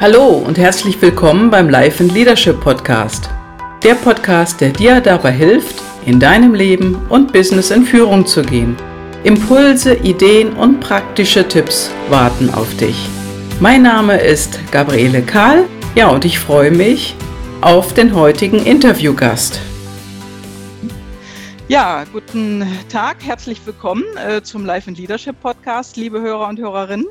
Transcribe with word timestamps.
Hallo 0.00 0.28
und 0.28 0.56
herzlich 0.56 1.02
willkommen 1.02 1.50
beim 1.50 1.68
Life 1.68 2.02
and 2.02 2.14
Leadership 2.14 2.58
Podcast. 2.58 3.28
Der 3.82 3.94
Podcast, 3.94 4.58
der 4.62 4.70
dir 4.70 4.98
dabei 5.02 5.30
hilft, 5.30 5.82
in 6.06 6.18
deinem 6.18 6.54
Leben 6.54 6.94
und 7.10 7.34
Business 7.34 7.70
in 7.70 7.84
Führung 7.84 8.24
zu 8.24 8.40
gehen. 8.40 8.78
Impulse, 9.24 9.94
Ideen 9.96 10.54
und 10.54 10.80
praktische 10.80 11.46
Tipps 11.46 11.90
warten 12.08 12.48
auf 12.48 12.74
dich. 12.78 12.96
Mein 13.60 13.82
Name 13.82 14.18
ist 14.18 14.58
Gabriele 14.72 15.20
Kahl. 15.20 15.64
Ja, 15.94 16.08
und 16.08 16.24
ich 16.24 16.38
freue 16.38 16.70
mich 16.70 17.14
auf 17.60 17.92
den 17.92 18.14
heutigen 18.14 18.64
Interviewgast. 18.64 19.60
Ja, 21.68 22.04
guten 22.10 22.66
Tag, 22.88 23.18
herzlich 23.22 23.60
willkommen 23.66 24.04
äh, 24.16 24.40
zum 24.42 24.64
Life 24.64 24.88
and 24.88 24.96
Leadership 24.96 25.38
Podcast, 25.42 25.98
liebe 25.98 26.22
Hörer 26.22 26.48
und 26.48 26.58
Hörerinnen. 26.58 27.06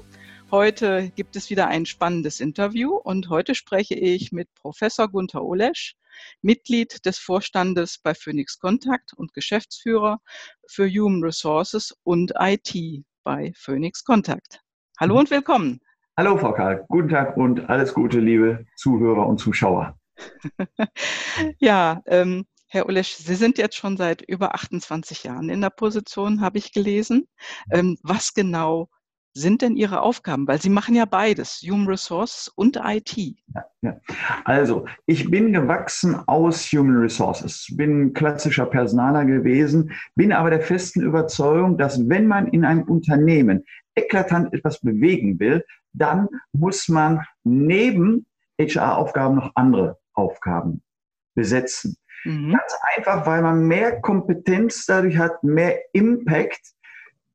Heute 0.51 1.11
gibt 1.11 1.35
es 1.35 1.51
wieder 1.51 1.67
ein 1.67 1.85
spannendes 1.85 2.39
Interview 2.39 2.95
und 2.95 3.29
heute 3.29 3.53
spreche 3.53 3.93
ich 3.93 4.31
mit 4.31 4.51
Professor 4.55 5.07
Gunther 5.07 5.43
Olesch, 5.43 5.95
Mitglied 6.41 7.05
des 7.05 7.19
Vorstandes 7.19 7.99
bei 7.99 8.15
Phoenix 8.15 8.57
Contact 8.57 9.13
und 9.15 9.35
Geschäftsführer 9.35 10.19
für 10.67 10.89
Human 10.89 11.23
Resources 11.23 11.95
und 12.01 12.33
IT 12.39 13.03
bei 13.23 13.51
Phoenix 13.55 14.03
Contact. 14.03 14.61
Hallo 14.99 15.19
und 15.19 15.29
willkommen. 15.29 15.81
Hallo 16.17 16.35
Frau 16.35 16.53
Karl, 16.53 16.83
guten 16.89 17.09
Tag 17.09 17.37
und 17.37 17.69
alles 17.69 17.93
Gute, 17.93 18.19
liebe 18.19 18.65
Zuhörer 18.75 19.27
und 19.27 19.37
Zuschauer. 19.37 19.99
ja, 21.59 22.01
ähm, 22.07 22.47
Herr 22.65 22.87
Olesch, 22.87 23.13
Sie 23.13 23.35
sind 23.35 23.59
jetzt 23.59 23.75
schon 23.75 23.97
seit 23.97 24.23
über 24.23 24.55
28 24.55 25.25
Jahren 25.25 25.49
in 25.49 25.61
der 25.61 25.69
Position, 25.69 26.41
habe 26.41 26.57
ich 26.57 26.73
gelesen. 26.73 27.27
Ähm, 27.71 27.99
was 28.01 28.33
genau 28.33 28.89
sind 29.39 29.61
denn 29.61 29.75
Ihre 29.75 30.01
Aufgaben? 30.01 30.47
Weil 30.47 30.61
Sie 30.61 30.69
machen 30.69 30.95
ja 30.95 31.05
beides, 31.05 31.61
Human 31.63 31.87
Resources 31.87 32.49
und 32.55 32.79
IT. 32.83 33.15
Ja, 33.17 33.65
ja. 33.81 33.99
Also, 34.45 34.85
ich 35.05 35.29
bin 35.31 35.53
gewachsen 35.53 36.15
aus 36.27 36.65
Human 36.71 36.97
Resources, 36.97 37.67
bin 37.75 38.13
klassischer 38.13 38.65
Personaler 38.65 39.25
gewesen, 39.25 39.91
bin 40.15 40.33
aber 40.33 40.49
der 40.49 40.61
festen 40.61 41.01
Überzeugung, 41.01 41.77
dass 41.77 42.07
wenn 42.09 42.27
man 42.27 42.47
in 42.47 42.65
einem 42.65 42.83
Unternehmen 42.83 43.65
eklatant 43.95 44.53
etwas 44.53 44.79
bewegen 44.81 45.39
will, 45.39 45.63
dann 45.93 46.27
muss 46.51 46.87
man 46.87 47.25
neben 47.43 48.25
HR-Aufgaben 48.59 49.35
noch 49.35 49.51
andere 49.55 49.97
Aufgaben 50.13 50.81
besetzen. 51.35 51.97
Mhm. 52.25 52.51
Ganz 52.51 52.73
einfach, 52.95 53.25
weil 53.25 53.41
man 53.41 53.67
mehr 53.67 54.01
Kompetenz 54.01 54.85
dadurch 54.85 55.17
hat, 55.17 55.43
mehr 55.43 55.79
Impact 55.93 56.73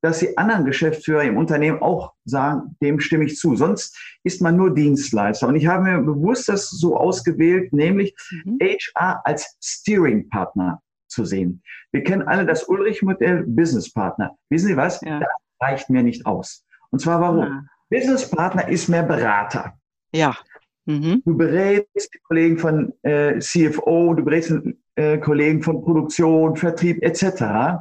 dass 0.04 0.18
die 0.18 0.36
anderen 0.36 0.66
Geschäftsführer 0.66 1.22
im 1.22 1.38
Unternehmen 1.38 1.80
auch 1.80 2.12
sagen, 2.26 2.76
dem 2.82 3.00
stimme 3.00 3.24
ich 3.24 3.38
zu. 3.38 3.56
Sonst 3.56 3.98
ist 4.22 4.42
man 4.42 4.54
nur 4.54 4.74
Dienstleister. 4.74 5.48
Und 5.48 5.56
ich 5.56 5.66
habe 5.66 5.82
mir 5.82 5.98
bewusst 5.98 6.46
das 6.50 6.68
so 6.68 6.94
ausgewählt, 6.94 7.72
nämlich 7.72 8.14
mhm. 8.44 8.58
HR 8.60 9.22
als 9.24 9.56
Steering-Partner 9.62 10.82
zu 11.08 11.24
sehen. 11.24 11.62
Wir 11.90 12.04
kennen 12.04 12.20
alle 12.28 12.44
das 12.44 12.64
Ulrich-Modell 12.64 13.44
Business 13.46 13.90
Partner. 13.90 14.36
Wissen 14.50 14.66
Sie 14.66 14.76
was? 14.76 15.00
Ja. 15.00 15.20
Das 15.20 15.28
reicht 15.58 15.88
mir 15.88 16.02
nicht 16.02 16.26
aus. 16.26 16.66
Und 16.90 16.98
zwar 16.98 17.22
warum? 17.22 17.38
Ja. 17.38 17.46
Ah. 17.46 17.64
Business 17.88 18.28
Partner 18.28 18.68
ist 18.68 18.88
mehr 18.88 19.04
Berater. 19.04 19.72
Ja. 20.12 20.36
Mhm. 20.84 21.22
Du 21.24 21.34
berätst 21.34 22.12
die 22.12 22.20
Kollegen 22.24 22.58
von 22.58 22.92
äh, 23.04 23.38
CFO, 23.38 24.12
du 24.12 24.22
berätst 24.22 24.52
äh, 24.96 25.16
Kollegen 25.16 25.62
von 25.62 25.82
Produktion, 25.82 26.56
Vertrieb 26.56 27.02
etc. 27.02 27.80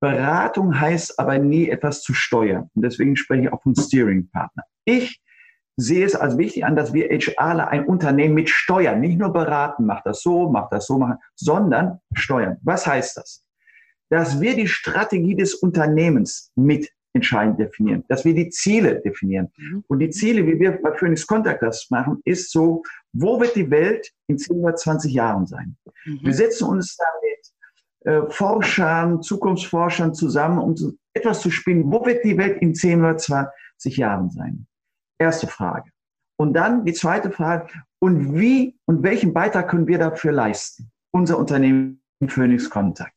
Beratung 0.00 0.80
heißt 0.80 1.18
aber 1.18 1.38
nie 1.38 1.68
etwas 1.68 2.02
zu 2.02 2.14
steuern. 2.14 2.70
Und 2.74 2.82
deswegen 2.82 3.16
spreche 3.16 3.44
ich 3.44 3.52
auch 3.52 3.62
von 3.62 3.76
Steering-Partner. 3.76 4.64
Ich 4.84 5.20
sehe 5.76 6.04
es 6.04 6.14
als 6.14 6.38
wichtig 6.38 6.64
an, 6.64 6.76
dass 6.76 6.92
wir 6.92 7.08
HRler 7.08 7.68
ein 7.68 7.86
Unternehmen 7.86 8.34
mit 8.34 8.48
steuern. 8.48 9.00
Nicht 9.00 9.18
nur 9.18 9.32
beraten, 9.32 9.86
macht 9.86 10.06
das 10.06 10.22
so, 10.22 10.48
macht 10.50 10.72
das 10.72 10.86
so, 10.86 10.98
machen, 10.98 11.18
sondern 11.36 12.00
steuern. 12.14 12.56
Was 12.62 12.86
heißt 12.86 13.16
das? 13.16 13.44
Dass 14.10 14.40
wir 14.40 14.56
die 14.56 14.68
Strategie 14.68 15.36
des 15.36 15.54
Unternehmens 15.54 16.50
mit 16.56 16.90
entscheidend 17.12 17.58
definieren, 17.58 18.04
dass 18.08 18.24
wir 18.24 18.34
die 18.34 18.50
Ziele 18.50 19.00
definieren. 19.00 19.48
Mhm. 19.56 19.84
Und 19.88 19.98
die 19.98 20.10
Ziele, 20.10 20.46
wie 20.46 20.60
wir 20.60 20.80
bei 20.80 20.92
Phoenix 20.96 21.26
Contact 21.26 21.62
das 21.62 21.88
machen, 21.90 22.20
ist 22.24 22.52
so, 22.52 22.82
wo 23.12 23.40
wird 23.40 23.56
die 23.56 23.70
Welt 23.70 24.12
in 24.28 24.38
10 24.38 24.60
oder 24.60 24.76
20 24.76 25.12
Jahren 25.12 25.46
sein? 25.46 25.76
Mhm. 26.04 26.20
Wir 26.22 26.34
setzen 26.34 26.68
uns 26.68 26.96
damit 26.96 27.52
äh, 28.04 28.22
Forschern, 28.28 29.22
Zukunftsforschern 29.22 30.14
zusammen, 30.14 30.58
um 30.58 30.74
etwas 31.12 31.40
zu 31.40 31.50
spinnen. 31.50 31.90
Wo 31.90 32.04
wird 32.06 32.24
die 32.24 32.36
Welt 32.38 32.60
in 32.62 32.74
10 32.74 33.00
oder 33.00 33.16
20 33.16 33.96
Jahren 33.96 34.30
sein? 34.30 34.66
Erste 35.18 35.46
Frage. 35.46 35.90
Und 36.38 36.54
dann 36.54 36.84
die 36.84 36.94
zweite 36.94 37.30
Frage. 37.30 37.68
Und 37.98 38.34
wie 38.38 38.78
und 38.86 39.02
welchen 39.02 39.34
Beitrag 39.34 39.68
können 39.68 39.86
wir 39.86 39.98
dafür 39.98 40.32
leisten? 40.32 40.90
Unser 41.12 41.38
Unternehmen 41.38 42.00
Phoenix 42.28 42.70
Contact. 42.70 43.12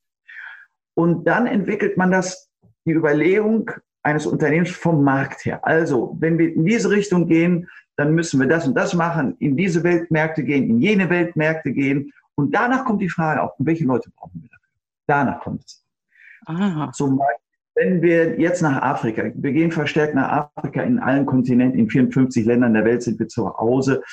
Und 0.96 1.26
dann 1.26 1.48
entwickelt 1.48 1.98
man 1.98 2.12
das, 2.12 2.50
die 2.86 2.92
Überlegung 2.92 3.72
eines 4.04 4.26
Unternehmens 4.26 4.72
vom 4.72 5.04
Markt 5.04 5.46
her. 5.46 5.66
Also, 5.66 6.16
wenn 6.20 6.38
wir 6.38 6.54
in 6.54 6.66
diese 6.66 6.90
Richtung 6.90 7.28
gehen, 7.28 7.70
dann 7.96 8.14
müssen 8.14 8.40
wir 8.40 8.48
das 8.48 8.68
und 8.68 8.76
das 8.76 8.94
machen, 8.94 9.36
in 9.40 9.56
diese 9.56 9.84
Weltmärkte 9.84 10.44
gehen, 10.44 10.70
in 10.70 10.80
jene 10.80 11.10
Weltmärkte 11.10 11.72
gehen. 11.72 12.12
Und 12.36 12.54
danach 12.54 12.86
kommt 12.86 13.02
die 13.02 13.10
Frage 13.10 13.42
auf, 13.42 13.52
welche 13.60 13.86
Leute 13.86 14.10
brauchen 14.16 14.42
wir 14.42 14.50
dafür? 14.50 14.63
Danach 15.08 15.42
kommt 15.42 15.64
es. 15.66 15.86
Zum 16.94 17.18
Beispiel, 17.18 17.44
wenn 17.76 18.02
wir 18.02 18.40
jetzt 18.40 18.62
nach 18.62 18.82
Afrika, 18.82 19.32
wir 19.34 19.52
gehen 19.52 19.72
verstärkt 19.72 20.16
nach 20.16 20.50
Afrika 20.56 20.82
in 20.84 21.00
allen 21.00 21.26
Kontinenten, 21.26 21.80
in 21.80 21.90
54 21.90 22.46
Ländern 22.46 22.74
der 22.74 22.86
Welt 22.86 23.02
sind 23.02 23.20
wir 23.20 23.28
zu 23.28 23.52
Hause 23.58 24.04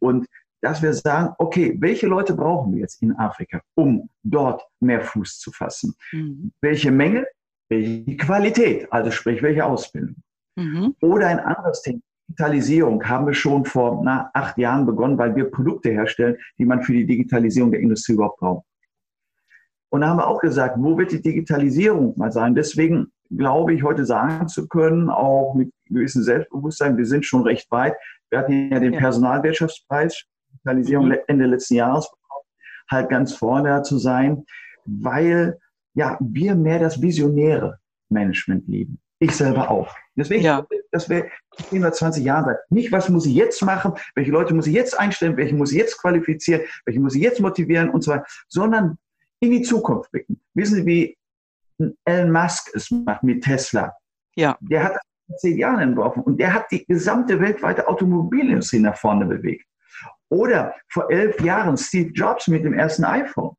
und 0.00 0.26
dass 0.60 0.82
wir 0.82 0.92
sagen, 0.92 1.34
okay, 1.38 1.76
welche 1.78 2.06
Leute 2.06 2.34
brauchen 2.34 2.72
wir 2.72 2.80
jetzt 2.80 3.00
in 3.02 3.16
Afrika, 3.16 3.60
um 3.74 4.08
dort 4.22 4.62
mehr 4.80 5.00
Fuß 5.00 5.38
zu 5.38 5.52
fassen? 5.52 5.94
Mhm. 6.12 6.52
Welche 6.60 6.90
Menge, 6.90 7.26
welche 7.68 8.16
Qualität, 8.16 8.92
also 8.92 9.10
sprich, 9.10 9.42
welche 9.42 9.64
Ausbildung? 9.64 10.16
Mhm. 10.56 10.94
Oder 11.00 11.28
ein 11.28 11.38
anderes 11.38 11.82
Thema, 11.82 12.00
Digitalisierung 12.28 13.04
haben 13.08 13.26
wir 13.26 13.34
schon 13.34 13.64
vor 13.64 14.02
na, 14.02 14.30
acht 14.34 14.58
Jahren 14.58 14.84
begonnen, 14.84 15.16
weil 15.16 15.36
wir 15.36 15.50
Produkte 15.50 15.90
herstellen, 15.90 16.36
die 16.58 16.64
man 16.64 16.82
für 16.82 16.92
die 16.92 17.06
Digitalisierung 17.06 17.70
der 17.70 17.80
Industrie 17.80 18.14
überhaupt 18.14 18.40
braucht. 18.40 18.66
Und 19.90 20.00
da 20.00 20.08
haben 20.08 20.18
wir 20.18 20.26
auch 20.26 20.40
gesagt, 20.40 20.76
wo 20.78 20.98
wird 20.98 21.12
die 21.12 21.22
Digitalisierung 21.22 22.14
mal 22.16 22.32
sein? 22.32 22.54
Deswegen 22.54 23.12
glaube 23.36 23.74
ich, 23.74 23.82
heute 23.82 24.04
sagen 24.04 24.48
zu 24.48 24.68
können, 24.68 25.10
auch 25.10 25.54
mit 25.54 25.72
gewissem 25.86 26.22
Selbstbewusstsein, 26.22 26.96
wir 26.96 27.06
sind 27.06 27.24
schon 27.24 27.42
recht 27.42 27.70
weit. 27.70 27.94
Wir 28.30 28.40
hatten 28.40 28.70
ja 28.70 28.80
den. 28.80 28.92
Personalwirtschaftspreis, 28.92 30.24
Digitalisierung 30.52 31.08
mhm. 31.08 31.18
Ende 31.26 31.46
letzten 31.46 31.74
Jahres 31.74 32.08
halt 32.90 33.08
ganz 33.08 33.34
vorne 33.34 33.82
zu 33.82 33.98
sein, 33.98 34.44
weil 34.84 35.58
ja, 35.94 36.18
wir 36.20 36.54
mehr 36.54 36.78
das 36.78 37.00
visionäre 37.00 37.78
Management 38.10 38.68
lieben. 38.68 39.00
Ich 39.18 39.34
selber 39.34 39.70
auch. 39.70 39.94
Deswegen, 40.14 40.44
ja. 40.44 40.66
das 40.92 41.08
wäre 41.08 41.28
in 41.70 41.82
10 41.82 41.92
20 41.92 42.24
Jahren 42.24 42.44
sein. 42.44 42.56
Nicht, 42.68 42.92
was 42.92 43.08
muss 43.08 43.26
ich 43.26 43.34
jetzt 43.34 43.62
machen, 43.62 43.94
welche 44.14 44.30
Leute 44.30 44.54
muss 44.54 44.66
ich 44.66 44.74
jetzt 44.74 44.98
einstellen, 44.98 45.36
welche 45.36 45.54
muss 45.54 45.72
ich 45.72 45.78
jetzt 45.78 46.00
qualifizieren, 46.00 46.62
welche 46.84 47.00
muss 47.00 47.14
ich 47.14 47.22
jetzt 47.22 47.40
motivieren 47.40 47.88
und 47.90 48.04
so 48.04 48.12
weiter, 48.12 48.26
sondern 48.48 48.98
in 49.40 49.50
die 49.50 49.62
Zukunft 49.62 50.10
blicken. 50.10 50.40
Wissen 50.54 50.76
Sie, 50.76 50.86
wie 50.86 51.18
Elon 52.04 52.32
Musk 52.32 52.70
es 52.74 52.90
macht 52.90 53.22
mit 53.22 53.44
Tesla? 53.44 53.94
Ja. 54.34 54.56
Der 54.60 54.84
hat 54.84 55.00
zehn 55.38 55.58
Jahren 55.58 55.80
entworfen 55.80 56.22
und 56.22 56.38
der 56.38 56.52
hat 56.52 56.70
die 56.70 56.84
gesamte 56.86 57.40
weltweite 57.40 57.86
Automobilindustrie 57.88 58.78
nach 58.78 58.96
vorne 58.96 59.26
bewegt. 59.26 59.66
Oder 60.28 60.74
vor 60.88 61.10
elf 61.10 61.40
Jahren 61.40 61.76
Steve 61.76 62.10
Jobs 62.12 62.48
mit 62.48 62.64
dem 62.64 62.74
ersten 62.74 63.04
iPhone. 63.04 63.54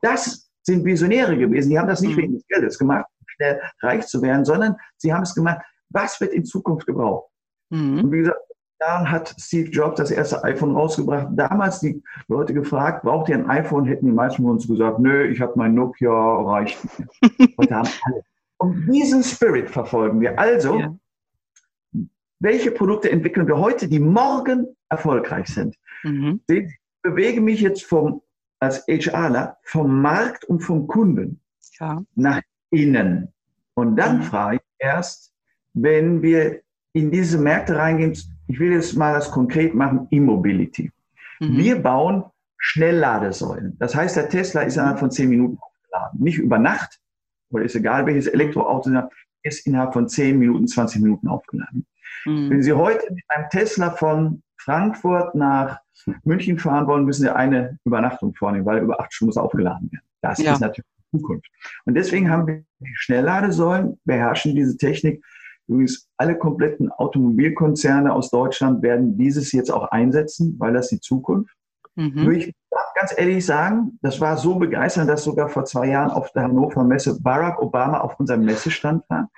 Das 0.00 0.50
sind 0.62 0.84
Visionäre 0.84 1.36
gewesen. 1.36 1.70
Die 1.70 1.78
haben 1.78 1.88
das 1.88 2.00
nicht 2.00 2.16
mhm. 2.16 2.22
wegen 2.22 2.34
des 2.34 2.46
Geldes 2.46 2.78
gemacht, 2.78 3.06
schnell 3.26 3.60
reich 3.82 4.06
zu 4.06 4.20
werden, 4.22 4.44
sondern 4.44 4.76
sie 4.96 5.12
haben 5.12 5.22
es 5.22 5.34
gemacht, 5.34 5.60
was 5.90 6.20
wird 6.20 6.32
in 6.32 6.44
Zukunft 6.44 6.86
gebraucht? 6.86 7.30
Mhm. 7.70 8.04
Und 8.04 8.12
wie 8.12 8.18
gesagt, 8.18 8.38
Jahren 8.80 9.10
hat 9.10 9.34
Steve 9.38 9.70
Jobs 9.70 9.96
das 9.96 10.10
erste 10.10 10.42
iPhone 10.44 10.74
rausgebracht. 10.74 11.28
Damals 11.32 11.80
die 11.80 12.02
Leute 12.28 12.54
gefragt, 12.54 13.02
braucht 13.02 13.28
ihr 13.28 13.36
ein 13.36 13.48
iPhone? 13.50 13.84
Hätten 13.84 14.06
die 14.06 14.12
meisten 14.12 14.42
von 14.42 14.52
uns 14.52 14.68
gesagt, 14.68 14.98
nö, 15.00 15.26
ich 15.26 15.40
habe 15.40 15.54
mein 15.56 15.74
Nokia, 15.74 16.12
reicht 16.12 16.78
mir. 16.98 17.08
Heute 17.58 17.74
haben 17.74 17.88
alle. 18.04 18.22
Und 18.58 18.86
diesen 18.86 19.22
Spirit 19.22 19.70
verfolgen 19.70 20.20
wir. 20.20 20.38
Also, 20.38 20.78
ja. 20.78 20.96
welche 22.40 22.70
Produkte 22.70 23.10
entwickeln 23.10 23.46
wir 23.46 23.56
heute, 23.58 23.88
die 23.88 24.00
morgen 24.00 24.66
erfolgreich 24.88 25.46
sind? 25.46 25.76
Mhm. 26.02 26.40
Ich 26.48 26.76
bewege 27.02 27.40
mich 27.40 27.60
jetzt 27.60 27.84
vom, 27.84 28.20
als 28.58 28.84
HRler 28.88 29.58
vom 29.62 30.02
Markt 30.02 30.44
und 30.44 30.60
vom 30.60 30.88
Kunden 30.88 31.40
ja. 31.78 32.02
nach 32.16 32.42
innen. 32.70 33.32
Und 33.74 33.96
dann 33.96 34.18
mhm. 34.18 34.22
frage 34.22 34.56
ich 34.56 34.84
erst, 34.84 35.32
wenn 35.74 36.22
wir 36.22 36.60
in 36.92 37.12
diese 37.12 37.38
Märkte 37.38 37.76
reingehen, 37.76 38.16
ich 38.48 38.58
will 38.58 38.72
jetzt 38.72 38.96
mal 38.96 39.12
das 39.14 39.30
konkret 39.30 39.74
machen, 39.74 40.08
E-Mobility. 40.10 40.90
Mhm. 41.40 41.56
Wir 41.56 41.82
bauen 41.82 42.24
Schnellladesäulen. 42.58 43.76
Das 43.78 43.94
heißt, 43.94 44.16
der 44.16 44.28
Tesla 44.28 44.62
ist 44.62 44.76
innerhalb 44.76 44.98
von 44.98 45.10
zehn 45.10 45.28
Minuten 45.28 45.58
aufgeladen. 45.60 46.20
Nicht 46.20 46.38
über 46.38 46.58
Nacht, 46.58 46.98
oder 47.50 47.64
ist 47.64 47.76
egal, 47.76 48.06
welches 48.06 48.26
Elektroauto 48.26 48.90
ist 49.42 49.66
innerhalb 49.66 49.92
von 49.92 50.08
zehn 50.08 50.38
Minuten, 50.38 50.66
20 50.66 51.00
Minuten 51.00 51.28
aufgeladen. 51.28 51.86
Mhm. 52.24 52.50
Wenn 52.50 52.62
Sie 52.62 52.72
heute 52.72 53.12
mit 53.12 53.24
einem 53.28 53.48
Tesla 53.50 53.90
von 53.90 54.42
Frankfurt 54.56 55.34
nach 55.34 55.80
München 56.24 56.58
fahren 56.58 56.86
wollen, 56.86 57.04
müssen 57.04 57.22
Sie 57.22 57.34
eine 57.34 57.78
Übernachtung 57.84 58.34
vornehmen, 58.34 58.66
weil 58.66 58.82
über 58.82 59.00
acht 59.00 59.12
Stunden 59.12 59.28
muss 59.28 59.36
aufgeladen 59.36 59.90
werden. 59.92 60.04
Das 60.20 60.38
ja. 60.38 60.54
ist 60.54 60.60
natürlich 60.60 60.86
Zukunft. 61.10 61.50
Und 61.84 61.94
deswegen 61.94 62.30
haben 62.30 62.46
wir 62.46 62.64
die 62.80 62.94
Schnellladesäulen, 62.96 63.98
beherrschen 64.04 64.54
diese 64.54 64.76
Technik. 64.76 65.22
Übrigens, 65.68 66.08
alle 66.16 66.36
kompletten 66.36 66.90
Automobilkonzerne 66.90 68.12
aus 68.12 68.30
Deutschland 68.30 68.82
werden 68.82 69.16
dieses 69.18 69.52
jetzt 69.52 69.70
auch 69.70 69.90
einsetzen, 69.90 70.56
weil 70.58 70.72
das 70.72 70.88
die 70.88 71.00
Zukunft. 71.00 71.54
Mhm. 71.94 72.30
Ich 72.32 72.54
darf 72.70 72.94
ganz 72.94 73.14
ehrlich 73.16 73.44
sagen, 73.44 73.98
das 74.02 74.20
war 74.20 74.36
so 74.38 74.54
begeisternd, 74.54 75.10
dass 75.10 75.24
sogar 75.24 75.48
vor 75.48 75.64
zwei 75.64 75.88
Jahren 75.88 76.10
auf 76.10 76.32
der 76.32 76.44
Hannover 76.44 76.84
Messe 76.84 77.20
Barack 77.20 77.60
Obama 77.60 78.00
auf 78.00 78.18
unserem 78.18 78.44
Messestand 78.44 79.04
war. 79.08 79.28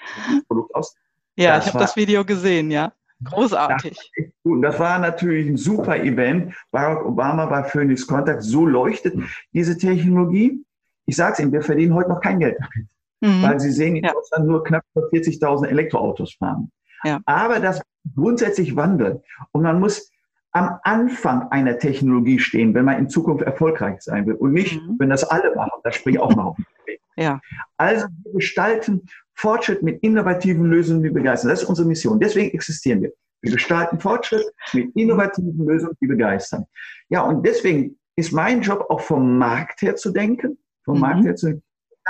Produkt 0.47 0.75
aus. 0.75 0.94
Ja, 1.37 1.56
das 1.56 1.67
ich 1.67 1.75
habe 1.75 1.85
das 1.85 1.97
Video 1.97 2.25
gesehen, 2.25 2.71
ja. 2.71 2.93
Großartig. 3.25 3.99
Das, 4.17 4.53
das 4.62 4.79
war 4.79 4.99
natürlich 4.99 5.49
ein 5.49 5.56
super 5.56 5.97
Event. 5.97 6.55
Barack 6.71 7.05
Obama 7.05 7.47
bei 7.47 7.65
Phoenix 7.65 8.06
Contact. 8.06 8.43
So 8.43 8.65
leuchtet 8.67 9.15
diese 9.53 9.77
Technologie. 9.77 10.65
Ich 11.06 11.17
sage 11.17 11.32
es 11.32 11.38
Ihnen, 11.41 11.53
wir 11.53 11.62
verdienen 11.62 11.94
heute 11.94 12.11
noch 12.11 12.21
kein 12.21 12.38
Geld 12.38 12.56
damit. 12.61 12.88
Mhm. 13.20 13.43
Weil 13.43 13.61
Sie 13.61 13.70
sehen 13.70 13.96
in 13.96 14.05
ja. 14.05 14.12
Deutschland 14.12 14.46
nur 14.46 14.64
knapp 14.64 14.84
40.000 14.94 15.67
Elektroautos 15.67 16.34
fahren. 16.34 16.70
Ja. 17.05 17.20
Aber 17.26 17.61
das 17.61 17.81
grundsätzlich 18.14 18.76
wandelt. 18.76 19.22
Und 19.52 19.62
man 19.62 19.81
muss 19.81 20.11
am 20.52 20.78
Anfang 20.82 21.49
einer 21.50 21.78
Technologie 21.78 22.38
stehen, 22.38 22.75
wenn 22.75 22.84
man 22.84 22.99
in 22.99 23.08
Zukunft 23.08 23.44
erfolgreich 23.44 24.00
sein 24.00 24.26
will. 24.26 24.34
Und 24.34 24.52
nicht, 24.52 24.81
mhm. 24.82 24.96
wenn 24.99 25.11
das 25.11 25.25
alle 25.25 25.55
machen. 25.55 25.81
Da 25.84 25.93
springe 25.93 26.17
ich 26.17 26.22
auch 26.22 26.34
noch 26.34 26.46
auf 26.46 26.56
den 26.56 26.67
Weg. 26.87 27.00
Ja. 27.17 27.40
Also 27.76 28.06
wir 28.25 28.32
gestalten 28.32 29.02
Fortschritt 29.34 29.82
mit 29.82 30.02
innovativen 30.02 30.64
Lösungen, 30.64 31.02
die 31.02 31.11
begeistern. 31.11 31.50
Das 31.50 31.62
ist 31.62 31.69
unsere 31.69 31.87
Mission. 31.87 32.19
Deswegen 32.19 32.50
existieren 32.50 33.02
wir. 33.02 33.12
Wir 33.43 33.52
gestalten 33.52 33.99
Fortschritt 33.99 34.44
mit 34.72 34.94
innovativen 34.96 35.67
Lösungen, 35.67 35.96
die 36.00 36.06
begeistern. 36.06 36.67
Ja, 37.08 37.22
und 37.22 37.46
deswegen 37.46 37.99
ist 38.17 38.32
mein 38.32 38.61
Job 38.61 38.87
auch 38.90 39.00
vom 39.00 39.38
Markt 39.38 39.81
her 39.82 39.96
zu 39.96 40.11
denken, 40.11 40.58
vom 40.84 40.96
mhm. 40.96 41.00
Markt 41.00 41.25
her 41.25 41.37
zu 41.37 41.46
denken, 41.46 41.62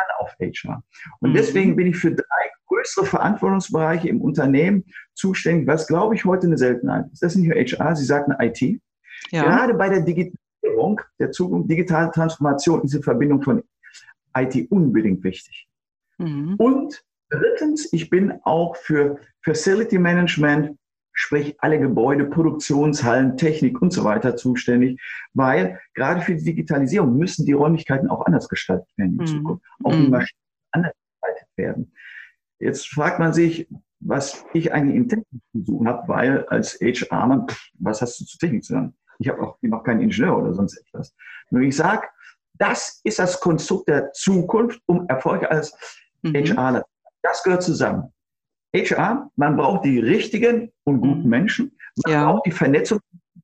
dann 0.09 0.27
auf 0.27 0.35
HR. 0.41 0.83
Und 1.21 1.31
mhm. 1.31 1.35
deswegen 1.35 1.77
bin 1.77 1.87
ich 1.89 1.97
für 1.97 2.13
drei 2.13 2.51
größere 2.67 3.07
Verantwortungsbereiche 3.07 4.09
im 4.09 4.21
Unternehmen 4.21 4.85
zuständig, 5.15 5.67
was 5.67 5.87
glaube 5.87 6.15
ich 6.15 6.25
heute 6.25 6.47
eine 6.47 6.59
Seltenheit 6.59 7.07
ist. 7.13 7.23
Das 7.23 7.33
ist 7.33 7.39
nicht 7.39 7.49
nur 7.49 7.59
HR, 7.59 7.97
Sie 7.97 8.05
sagten 8.05 8.35
IT. 8.39 8.61
Ja. 9.31 9.43
Gerade 9.43 9.75
bei 9.75 9.89
der 9.89 10.01
Digitalisierung, 10.01 11.01
der 11.19 11.31
Zukunft, 11.31 11.71
digitale 11.71 12.11
Transformation 12.11 12.83
ist 12.83 12.95
die 12.95 13.03
Verbindung 13.03 13.43
von 13.43 13.63
IT 14.37 14.71
unbedingt 14.71 15.23
wichtig. 15.25 15.69
Mhm. 16.19 16.55
Und 16.57 17.03
drittens, 17.29 17.93
ich 17.93 18.11
bin 18.11 18.39
auch 18.45 18.77
für 18.77 19.19
Facility 19.43 19.99
Management, 19.99 20.77
sprich 21.13 21.57
alle 21.59 21.79
Gebäude, 21.79 22.25
Produktionshallen, 22.25 23.37
Technik 23.37 23.81
und 23.83 23.93
so 23.93 24.05
weiter 24.05 24.37
zuständig, 24.37 25.01
weil 25.35 25.79
gerade 25.95 26.21
für 26.21 26.35
die 26.35 26.45
Digitalisierung 26.45 27.17
müssen 27.17 27.47
die 27.47 27.53
Räumlichkeiten 27.53 28.09
auch 28.09 28.27
anders 28.27 28.49
gestaltet 28.49 28.89
werden 28.97 29.13
in 29.13 29.19
mhm. 29.19 29.27
Zukunft. 29.27 29.65
Auch 29.85 29.93
die 29.93 29.99
mhm. 29.99 30.11
Maschinen 30.11 30.41
anders 30.73 30.93
gestaltet 30.95 31.49
werden. 31.57 31.93
Jetzt 32.59 32.89
fragt 32.89 33.19
man 33.19 33.33
sich, 33.33 33.69
was 34.01 34.45
ich 34.55 34.73
eigentlich 34.73 34.97
in 34.97 35.09
Technik 35.09 35.43
zu 35.53 35.65
suchen 35.65 35.89
habe, 35.89 36.09
weil 36.09 36.47
als 36.47 36.79
HR-Mann, 36.81 37.47
was 37.79 38.01
hast 38.01 38.21
du 38.21 38.25
zu 38.25 38.39
Technik 38.39 38.65
zu 38.65 38.75
sagen? 38.75 38.95
Ich 39.19 39.29
habe 39.29 39.43
auch 39.43 39.59
noch 39.61 39.85
keinen 39.85 40.01
Ingenieur 40.01 40.39
oder 40.39 40.55
sonst 40.55 40.79
etwas. 40.79 41.15
Nur 41.51 41.63
ich 41.63 41.77
sage, 41.77 42.07
das 42.55 43.01
ist 43.05 43.19
das 43.19 43.41
Konstrukt 43.41 43.89
der 43.89 44.13
Zukunft, 44.13 44.81
um 44.87 45.07
Erfolg 45.09 45.45
als 45.45 45.75
mhm. 46.23 46.35
HRler. 46.35 46.85
Das 47.23 47.43
gehört 47.43 47.63
zusammen. 47.63 48.13
HR, 48.75 49.31
man 49.37 49.57
braucht 49.57 49.85
die 49.85 49.99
richtigen 49.99 50.71
und 50.85 51.01
guten 51.01 51.25
mhm. 51.25 51.29
Menschen, 51.29 51.79
man 52.05 52.13
ja. 52.13 52.31
braucht 52.31 52.47
die 52.47 52.53
Vernetzung 52.53 53.01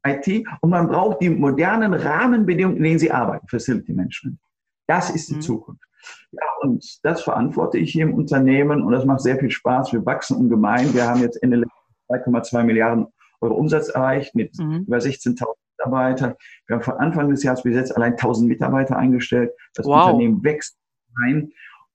IT 0.06 0.46
und 0.60 0.70
man 0.70 0.88
braucht 0.88 1.20
die 1.20 1.30
modernen 1.30 1.94
Rahmenbedingungen, 1.94 2.76
in 2.76 2.82
denen 2.82 2.98
sie 2.98 3.10
arbeiten, 3.10 3.46
Facility 3.48 3.92
Management. 3.92 4.38
Das 4.86 5.10
ist 5.10 5.28
die 5.30 5.36
mhm. 5.36 5.40
Zukunft. 5.40 5.82
Ja, 6.30 6.42
und 6.60 6.84
das 7.02 7.22
verantworte 7.22 7.78
ich 7.78 7.92
hier 7.92 8.04
im 8.04 8.14
Unternehmen 8.14 8.82
und 8.82 8.92
das 8.92 9.04
macht 9.04 9.20
sehr 9.20 9.38
viel 9.38 9.50
Spaß. 9.50 9.92
Wir 9.92 10.06
wachsen 10.06 10.36
ungemein. 10.36 10.94
Wir 10.94 11.08
haben 11.08 11.20
jetzt 11.20 11.42
Ende 11.42 11.64
2,2 12.08 12.62
Milliarden 12.62 13.06
Euro 13.40 13.54
Umsatz 13.54 13.88
erreicht 13.88 14.34
mit 14.34 14.56
mhm. 14.58 14.84
über 14.86 14.98
16.000 14.98 15.46
Mitarbeitern. 15.78 16.34
Wir 16.66 16.76
haben 16.76 16.82
von 16.82 16.94
Anfang 16.94 17.28
des 17.30 17.42
Jahres 17.42 17.62
bis 17.62 17.74
jetzt 17.74 17.94
allein 17.96 18.14
1.000 18.14 18.46
Mitarbeiter 18.46 18.96
eingestellt. 18.96 19.50
Das 19.74 19.86
wow. 19.86 20.06
Unternehmen 20.06 20.42
wächst 20.44 20.78
rein 21.20 21.52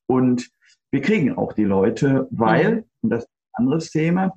und 0.07 0.49
wir 0.91 1.01
kriegen 1.01 1.37
auch 1.37 1.53
die 1.53 1.63
Leute, 1.63 2.27
weil, 2.31 2.75
mhm. 2.75 2.83
und 3.01 3.09
das 3.09 3.23
ist 3.23 3.29
ein 3.53 3.65
anderes 3.65 3.91
Thema, 3.91 4.33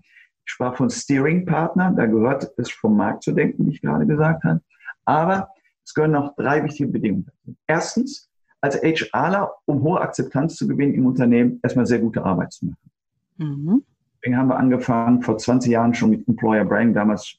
ich 0.46 0.52
sprach 0.52 0.76
von 0.76 0.90
Steering-Partner, 0.90 1.92
da 1.96 2.06
gehört 2.06 2.52
es 2.56 2.70
vom 2.70 2.96
Markt 2.96 3.22
zu 3.24 3.32
denken, 3.32 3.66
wie 3.66 3.70
ich 3.70 3.80
gerade 3.80 4.06
gesagt 4.06 4.44
habe. 4.44 4.60
Aber 5.04 5.48
es 5.84 5.94
gehören 5.94 6.12
noch 6.12 6.34
drei 6.36 6.62
wichtige 6.62 6.90
Bedingungen 6.90 7.26
dazu. 7.26 7.56
Erstens, 7.66 8.30
als 8.60 8.76
HRler, 8.76 9.52
um 9.66 9.82
hohe 9.82 10.00
Akzeptanz 10.00 10.56
zu 10.56 10.66
gewinnen 10.66 10.94
im 10.94 11.06
Unternehmen, 11.06 11.60
erstmal 11.62 11.86
sehr 11.86 11.98
gute 11.98 12.24
Arbeit 12.24 12.52
zu 12.52 12.66
machen. 12.66 12.90
Mhm. 13.36 13.84
Deswegen 14.16 14.38
haben 14.38 14.48
wir 14.48 14.56
angefangen, 14.56 15.22
vor 15.22 15.36
20 15.36 15.72
Jahren 15.72 15.94
schon 15.94 16.10
mit 16.10 16.26
Employer 16.28 16.64
Branding, 16.64 16.94
damals 16.94 17.36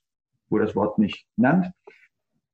wurde 0.50 0.66
das 0.66 0.76
Wort 0.76 1.00
nicht 1.00 1.26
genannt, 1.36 1.72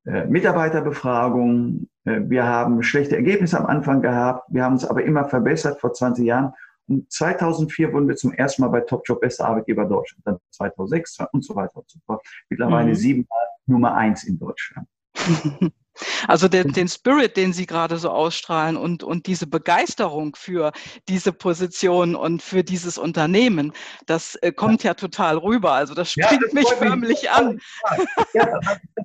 Mitarbeiterbefragung. 0.06 1.88
Äh, 2.06 2.22
wir 2.26 2.46
haben 2.46 2.84
schlechte 2.84 3.16
Ergebnisse 3.16 3.60
am 3.60 3.66
Anfang 3.66 4.02
gehabt. 4.02 4.48
Wir 4.50 4.64
haben 4.64 4.74
uns 4.74 4.86
aber 4.86 5.04
immer 5.04 5.26
verbessert 5.26 5.80
vor 5.80 5.94
20 5.94 6.26
Jahren. 6.26 6.54
Und 6.88 7.12
2004 7.12 7.94
wurden 7.94 8.08
wir 8.08 8.16
zum 8.16 8.34
ersten 8.34 8.64
Mal 8.64 8.70
bei 8.70 8.82
Top 8.82 9.04
Job 9.06 9.22
bester 9.22 9.46
Arbeitgeber 9.46 9.86
Deutschland. 9.86 10.26
Dann 10.26 10.38
2006 10.52 11.20
und 11.32 11.46
so 11.46 11.56
weiter 11.56 11.78
und 11.78 11.90
so 11.90 12.00
fort. 12.06 12.26
Mittlerweile 12.50 12.90
mhm. 12.90 12.96
siebenmal 12.96 13.46
Nummer 13.68 13.96
eins 13.96 14.24
in 14.24 14.40
Deutschland. 14.40 14.88
Also 16.28 16.48
den, 16.48 16.72
den 16.72 16.88
Spirit, 16.88 17.38
den 17.38 17.54
Sie 17.54 17.66
gerade 17.66 17.98
so 17.98 18.10
ausstrahlen 18.10 18.78
und, 18.78 19.04
und 19.04 19.28
diese 19.28 19.46
Begeisterung 19.46 20.36
für 20.36 20.72
diese 21.08 21.34
Position 21.34 22.16
und 22.16 22.42
für 22.42 22.64
dieses 22.64 22.98
Unternehmen, 22.98 23.74
das 24.06 24.36
äh, 24.36 24.52
kommt 24.52 24.84
ja. 24.84 24.92
ja. 24.92 24.94
total 24.96 25.38
rüber. 25.38 25.74
Also 25.74 25.94
das 25.94 26.12
springt 26.12 26.32
ja, 26.32 26.40
das 26.40 26.54
mich 26.54 26.68
förmlich 26.70 27.30
an. 27.30 27.60
Ja, 28.34 28.60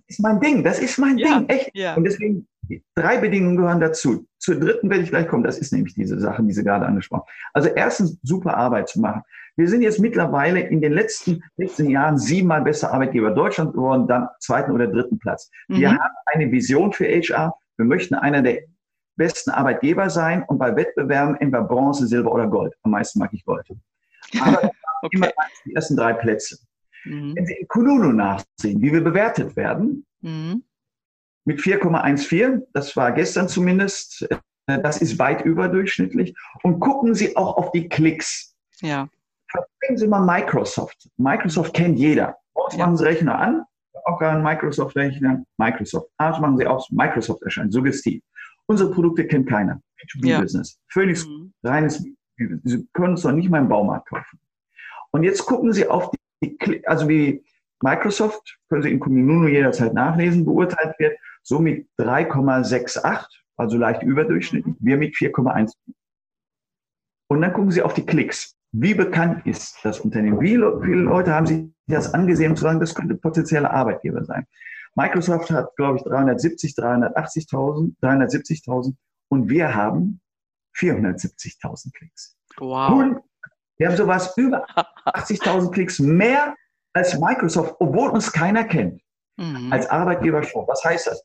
ist 0.09 0.21
mein 0.21 0.41
Ding, 0.41 0.63
das 0.63 0.79
ist 0.79 0.99
mein 0.99 1.19
ja, 1.19 1.39
Ding, 1.39 1.49
echt. 1.49 1.75
Und 1.97 2.05
deswegen, 2.05 2.47
drei 2.95 3.19
Bedingungen 3.19 3.57
gehören 3.57 3.81
dazu. 3.81 4.27
Zur 4.39 4.57
dritten 4.57 4.89
werde 4.91 5.03
ich 5.05 5.11
gleich 5.11 5.27
kommen, 5.27 5.43
das 5.43 5.59
ist 5.59 5.73
nämlich 5.73 5.95
diese 5.95 6.19
Sache, 6.21 6.43
die 6.43 6.53
Sie 6.53 6.63
gerade 6.63 6.87
angesprochen 6.87 7.23
haben. 7.23 7.51
Also 7.53 7.69
erstens, 7.71 8.19
super 8.23 8.57
Arbeit 8.57 8.89
zu 8.89 9.01
machen. 9.01 9.23
Wir 9.57 9.69
sind 9.69 9.83
jetzt 9.83 9.99
mittlerweile 9.99 10.61
in 10.61 10.81
den 10.81 10.93
letzten 10.93 11.43
16 11.57 11.91
Jahren 11.91 12.19
siebenmal 12.19 12.63
bester 12.63 12.93
Arbeitgeber 12.93 13.31
Deutschland 13.31 13.73
geworden, 13.73 14.07
dann 14.07 14.29
zweiten 14.39 14.71
oder 14.71 14.87
dritten 14.87 15.19
Platz. 15.19 15.51
Mhm. 15.69 15.77
Wir 15.77 15.91
haben 15.93 16.15
eine 16.27 16.53
Vision 16.53 16.93
für 16.93 17.07
HR. 17.07 17.55
Wir 17.77 17.87
möchten 17.87 18.15
einer 18.15 18.43
der 18.43 18.61
besten 19.17 19.51
Arbeitgeber 19.51 20.11
sein 20.11 20.45
und 20.47 20.59
bei 20.59 20.77
Wettbewerben 20.77 21.37
entweder 21.37 21.65
Bronze, 21.65 22.07
Silber 22.07 22.33
oder 22.33 22.47
Gold. 22.47 22.75
Am 22.83 22.91
meisten 22.91 23.19
mag 23.19 23.33
ich 23.33 23.45
Gold. 23.45 23.67
Aber 24.41 24.71
okay. 25.03 25.17
immer 25.17 25.31
die 25.65 25.75
ersten 25.75 25.97
drei 25.97 26.13
Plätze. 26.13 26.59
Mhm. 27.07 27.35
Wenn 27.37 27.47
Sie 27.47 27.55
in 27.55 27.69
Kununu 27.69 28.13
nachsehen, 28.13 28.81
wie 28.81 28.93
wir 28.93 29.03
bewertet 29.03 29.57
werden, 29.57 30.05
mhm. 30.21 30.65
mit 31.45 31.61
4,14, 31.61 32.63
das 32.73 32.97
war 32.97 33.13
gestern 33.13 33.49
zumindest, 33.49 34.29
äh, 34.67 34.83
das 34.83 35.01
ist 35.01 35.19
weit 35.19 35.45
überdurchschnittlich. 35.45 36.35
Und 36.63 36.81
gucken 36.81 37.15
Sie 37.15 37.37
auch 37.37 37.57
auf 37.57 37.71
die 37.73 37.89
Klicks. 37.89 38.55
Ja. 38.81 39.09
Verstehen 39.49 39.97
Sie 39.97 40.09
mal 40.09 40.25
Microsoft. 40.25 41.09
Microsoft 41.17 41.73
kennt 41.75 41.99
jeder. 41.99 42.37
Aus 42.55 42.77
machen 42.77 42.97
Sie 42.97 43.05
Rechner 43.05 43.39
an, 43.39 43.63
auch 44.05 44.19
gar 44.19 44.35
ein 44.35 44.43
Microsoft-Rechner, 44.43 45.45
Microsoft. 45.57 46.09
Aus 46.19 46.41
machen 46.41 46.59
Sie 46.59 46.67
aus 46.67 46.91
Microsoft 46.91 47.43
erscheinen, 47.43 47.71
suggestiv. 47.71 48.23
Unsere 48.67 48.91
Produkte 48.91 49.27
kennt 49.27 49.49
keiner. 49.49 49.81
B2B-Business. 50.01 50.73
Ja. 50.75 50.81
Phoenix, 50.89 51.27
mhm. 51.27 51.53
reines, 51.63 52.05
Sie 52.65 52.89
können 52.93 53.15
es 53.15 53.25
noch 53.25 53.33
nicht 53.33 53.49
mal 53.49 53.61
im 53.61 53.69
Baumarkt 53.69 54.09
kaufen. 54.09 54.39
Und 55.13 55.23
jetzt 55.23 55.47
gucken 55.47 55.73
Sie 55.73 55.87
auf 55.87 56.11
die, 56.11 56.19
also 56.87 57.09
wie 57.09 57.45
Microsoft, 57.83 58.59
können 58.69 58.83
Sie 58.83 58.91
in 58.91 59.01
Kununu 59.01 59.49
jederzeit 59.49 59.95
nachlesen, 59.95 60.45
beurteilt 60.45 60.99
wird, 60.99 61.19
so 61.43 61.59
mit 61.59 61.89
3,68, 61.99 63.27
also 63.57 63.79
leicht 63.79 64.03
überdurchschnittlich, 64.03 64.75
mhm. 64.81 64.87
wir 64.87 64.97
mit 64.97 65.15
4,1. 65.15 65.73
Und 67.29 67.41
dann 67.43 67.53
gucken 67.53 67.71
Sie 67.71 67.83
auf 67.83 67.95
die 67.95 68.07
Klicks. 68.07 68.57
Wie 68.73 68.95
bekannt 68.95 69.47
ist 69.47 69.79
das 69.85 70.01
Unternehmen? 70.01 70.41
Wie 70.41 70.51
viele 70.51 71.03
Leute 71.03 71.33
haben 71.33 71.47
sich 71.47 71.65
das 71.87 72.13
angesehen, 72.13 72.51
um 72.51 72.57
zu 72.57 72.63
sagen, 72.63 72.81
das 72.81 72.95
könnte 72.95 73.15
potenzieller 73.15 73.71
Arbeitgeber 73.71 74.25
sein? 74.25 74.47
Microsoft 74.95 75.51
hat, 75.51 75.75
glaube 75.77 75.99
ich, 75.99 76.05
370, 76.05 76.73
380.000, 76.73 77.95
370.000 78.03 78.95
und 79.29 79.49
wir 79.49 79.75
haben 79.75 80.21
470.000 80.77 81.93
Klicks. 81.93 82.37
Wow. 82.59 83.21
Wir 83.79 83.89
haben 83.89 83.97
sowas 83.97 84.37
über 84.37 84.67
80.000 85.07 85.71
Klicks 85.71 85.99
mehr 85.99 86.55
als 86.93 87.19
Microsoft, 87.19 87.77
obwohl 87.79 88.11
uns 88.11 88.33
keiner 88.33 88.65
kennt. 88.65 89.03
Mhm. 89.37 89.71
Als 89.71 89.89
Arbeitgeber 89.89 90.43
schon. 90.43 90.67
Was 90.67 90.83
heißt 90.83 91.09
das? 91.09 91.23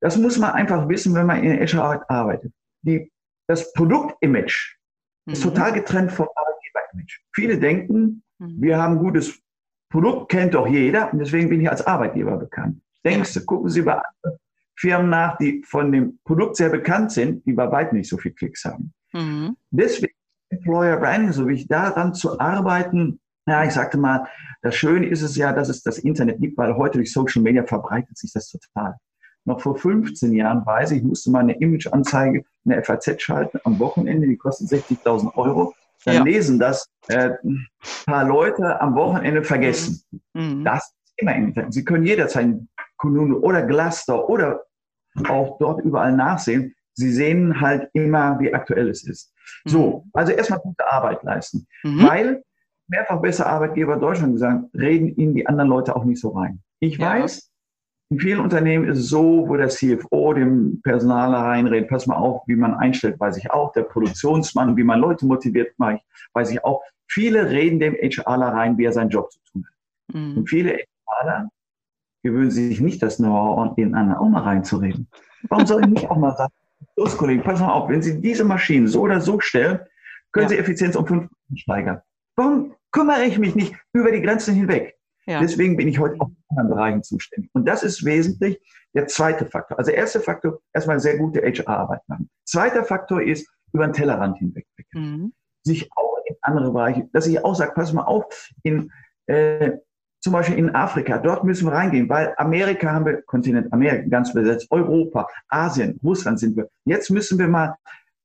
Das 0.00 0.16
muss 0.16 0.38
man 0.38 0.52
einfach 0.52 0.88
wissen, 0.88 1.14
wenn 1.14 1.26
man 1.26 1.42
in 1.42 1.66
HR 1.66 2.08
arbeitet. 2.08 2.52
Die, 2.82 3.10
das 3.48 3.72
Produktimage 3.72 4.76
mhm. 5.26 5.32
ist 5.32 5.42
total 5.42 5.72
getrennt 5.72 6.12
vom 6.12 6.28
Arbeitgeber. 6.34 6.54
Image. 6.94 7.20
Viele 7.34 7.58
denken, 7.58 8.22
mhm. 8.38 8.62
wir 8.62 8.78
haben 8.78 8.98
gutes 8.98 9.38
Produkt 9.90 10.30
kennt 10.30 10.54
doch 10.54 10.66
jeder 10.66 11.12
und 11.12 11.20
deswegen 11.20 11.48
bin 11.48 11.60
ich 11.60 11.70
als 11.70 11.86
Arbeitgeber 11.86 12.36
bekannt. 12.36 12.80
Denkst 13.04 13.34
du, 13.34 13.44
gucken 13.44 13.70
Sie 13.70 13.82
bei 13.82 13.92
anderen 13.92 14.40
Firmen 14.76 15.10
nach, 15.10 15.36
die 15.36 15.62
von 15.64 15.92
dem 15.92 16.18
Produkt 16.24 16.56
sehr 16.56 16.70
bekannt 16.70 17.12
sind, 17.12 17.46
die 17.46 17.52
bei 17.52 17.70
weitem 17.70 17.98
nicht 17.98 18.08
so 18.08 18.16
viel 18.16 18.32
Klicks 18.32 18.64
haben. 18.64 18.92
Mhm. 19.12 19.56
Deswegen 19.70 20.14
Employer 20.50 20.96
Branding, 20.96 21.32
so 21.32 21.48
wie 21.48 21.54
ich 21.54 21.68
daran 21.68 22.14
zu 22.14 22.38
arbeiten, 22.38 23.20
ja, 23.46 23.64
ich 23.64 23.72
sagte 23.72 23.98
mal, 23.98 24.26
das 24.62 24.74
Schöne 24.74 25.06
ist 25.06 25.22
es 25.22 25.36
ja, 25.36 25.52
dass 25.52 25.68
es 25.68 25.82
das 25.82 25.98
Internet 25.98 26.40
gibt, 26.40 26.56
weil 26.56 26.76
heute 26.76 26.98
durch 26.98 27.12
Social 27.12 27.42
Media 27.42 27.64
verbreitet 27.64 28.16
sich 28.16 28.32
das 28.32 28.48
total. 28.48 28.96
Noch 29.44 29.60
vor 29.60 29.76
15 29.76 30.32
Jahren 30.32 30.64
weiß 30.64 30.92
ich, 30.92 31.02
musste 31.02 31.30
mal 31.30 31.40
eine 31.40 31.58
Imageanzeige 31.58 32.44
in 32.64 32.70
der 32.70 32.82
FAZ 32.82 33.20
schalten 33.20 33.60
am 33.64 33.78
Wochenende, 33.78 34.26
die 34.26 34.38
kostet 34.38 34.68
60.000 34.68 35.34
Euro. 35.36 35.74
Dann 36.06 36.14
ja. 36.16 36.22
lesen 36.22 36.58
das 36.58 36.88
äh, 37.08 37.32
ein 37.44 37.66
paar 38.06 38.24
Leute 38.24 38.80
am 38.80 38.94
Wochenende 38.94 39.42
vergessen. 39.42 40.02
Mhm. 40.32 40.64
Das 40.64 40.84
ist 41.04 41.14
immer 41.16 41.34
im 41.34 41.48
Internet. 41.48 41.74
Sie 41.74 41.84
können 41.84 42.04
jederzeit 42.04 42.56
Kununu 42.96 43.38
oder 43.38 43.62
Gluster 43.62 44.28
oder 44.28 44.64
auch 45.28 45.58
dort 45.58 45.84
überall 45.84 46.14
nachsehen. 46.14 46.74
Sie 46.94 47.10
sehen 47.10 47.60
halt 47.60 47.88
immer, 47.92 48.38
wie 48.40 48.54
aktuell 48.54 48.88
es 48.88 49.06
ist. 49.06 49.32
Mhm. 49.64 49.70
So, 49.70 50.04
also 50.12 50.32
erstmal 50.32 50.60
gute 50.60 50.90
Arbeit 50.90 51.22
leisten. 51.22 51.66
Mhm. 51.82 52.02
Weil 52.02 52.42
mehrfach 52.88 53.20
besser 53.20 53.46
Arbeitgeber 53.46 53.96
Deutschland 53.96 54.34
gesagt, 54.34 54.64
reden 54.74 55.14
ihnen 55.16 55.34
die 55.34 55.46
anderen 55.46 55.68
Leute 55.70 55.96
auch 55.96 56.04
nicht 56.04 56.20
so 56.20 56.30
rein. 56.30 56.60
Ich 56.80 56.98
ja. 56.98 57.14
weiß, 57.14 57.50
in 58.10 58.20
vielen 58.20 58.40
Unternehmen 58.40 58.86
ist 58.86 58.98
es 58.98 59.08
so, 59.08 59.48
wo 59.48 59.56
der 59.56 59.68
CFO 59.68 60.34
dem 60.34 60.80
Personal 60.82 61.34
reinredet, 61.34 61.88
pass 61.88 62.06
mal 62.06 62.16
auf, 62.16 62.42
wie 62.46 62.56
man 62.56 62.74
einstellt, 62.74 63.18
weiß 63.18 63.36
ich 63.38 63.50
auch. 63.50 63.72
Der 63.72 63.82
Produktionsmann, 63.82 64.76
wie 64.76 64.84
man 64.84 65.00
Leute 65.00 65.26
motiviert, 65.26 65.74
weiß 65.78 66.50
ich 66.50 66.64
auch. 66.64 66.82
Viele 67.08 67.50
reden 67.50 67.80
dem 67.80 67.94
HRler 67.94 68.48
rein, 68.48 68.78
wie 68.78 68.84
er 68.84 68.92
seinen 68.92 69.10
Job 69.10 69.32
zu 69.32 69.40
tun 69.50 69.66
hat. 69.66 70.14
Mhm. 70.14 70.36
Und 70.38 70.48
viele 70.48 70.78
HRler 71.06 71.48
gewöhnen 72.22 72.50
sich 72.50 72.80
nicht 72.80 73.02
das 73.02 73.16
Know-how, 73.16 73.74
den 73.74 73.94
anderen 73.94 74.18
auch 74.18 74.28
mal 74.28 74.42
reinzureden. 74.42 75.08
Warum 75.48 75.66
soll 75.66 75.82
ich 75.82 75.88
nicht 75.88 76.10
auch 76.10 76.16
mal 76.16 76.36
sagen, 76.36 76.52
los 76.96 77.16
Kollegen, 77.16 77.42
pass 77.42 77.60
mal 77.60 77.72
auf, 77.72 77.88
wenn 77.88 78.02
Sie 78.02 78.20
diese 78.20 78.44
Maschinen 78.44 78.86
so 78.86 79.02
oder 79.02 79.20
so 79.20 79.40
stellen, 79.40 79.80
können 80.32 80.44
ja. 80.44 80.48
Sie 80.50 80.58
Effizienz 80.58 80.96
um 80.96 81.06
5 81.06 81.28
steigern. 81.54 82.00
Warum 82.36 82.74
kümmere 82.90 83.24
ich 83.24 83.38
mich 83.38 83.54
nicht 83.54 83.74
über 83.92 84.10
die 84.10 84.20
Grenzen 84.20 84.54
hinweg? 84.54 84.96
Ja. 85.26 85.40
Deswegen 85.40 85.76
bin 85.76 85.88
ich 85.88 85.98
heute 85.98 86.20
auch 86.20 86.28
in 86.28 86.36
anderen 86.50 86.70
Bereichen 86.70 87.02
zuständig. 87.02 87.50
Und 87.54 87.66
das 87.66 87.82
ist 87.82 88.04
wesentlich 88.04 88.60
der 88.94 89.06
zweite 89.06 89.46
Faktor. 89.46 89.78
Also 89.78 89.90
erster 89.90 90.20
Faktor, 90.20 90.60
erstmal 90.72 91.00
sehr 91.00 91.16
gute 91.16 91.40
HR-Arbeit 91.40 92.00
machen. 92.08 92.28
Zweiter 92.44 92.84
Faktor 92.84 93.22
ist, 93.22 93.48
über 93.72 93.86
den 93.86 93.92
Tellerrand 93.92 94.38
hinweg 94.38 94.66
mhm. 94.92 95.32
Sich 95.64 95.90
auch 95.96 96.18
in 96.26 96.36
andere 96.42 96.72
Bereiche, 96.72 97.08
dass 97.12 97.26
ich 97.26 97.42
auch 97.44 97.54
sage, 97.54 97.72
pass 97.74 97.92
mal 97.92 98.04
auf, 98.04 98.50
in, 98.62 98.90
äh, 99.26 99.72
zum 100.24 100.32
Beispiel 100.32 100.56
in 100.56 100.74
Afrika, 100.74 101.18
dort 101.18 101.44
müssen 101.44 101.66
wir 101.66 101.72
reingehen, 101.72 102.08
weil 102.08 102.32
Amerika 102.38 102.90
haben 102.90 103.04
wir, 103.04 103.20
Kontinent 103.26 103.70
Amerika 103.74 104.08
ganz 104.08 104.32
besetzt, 104.32 104.66
Europa, 104.70 105.28
Asien, 105.48 106.00
Russland 106.02 106.40
sind 106.40 106.56
wir. 106.56 106.66
Jetzt 106.86 107.10
müssen 107.10 107.38
wir 107.38 107.46
mal 107.46 107.76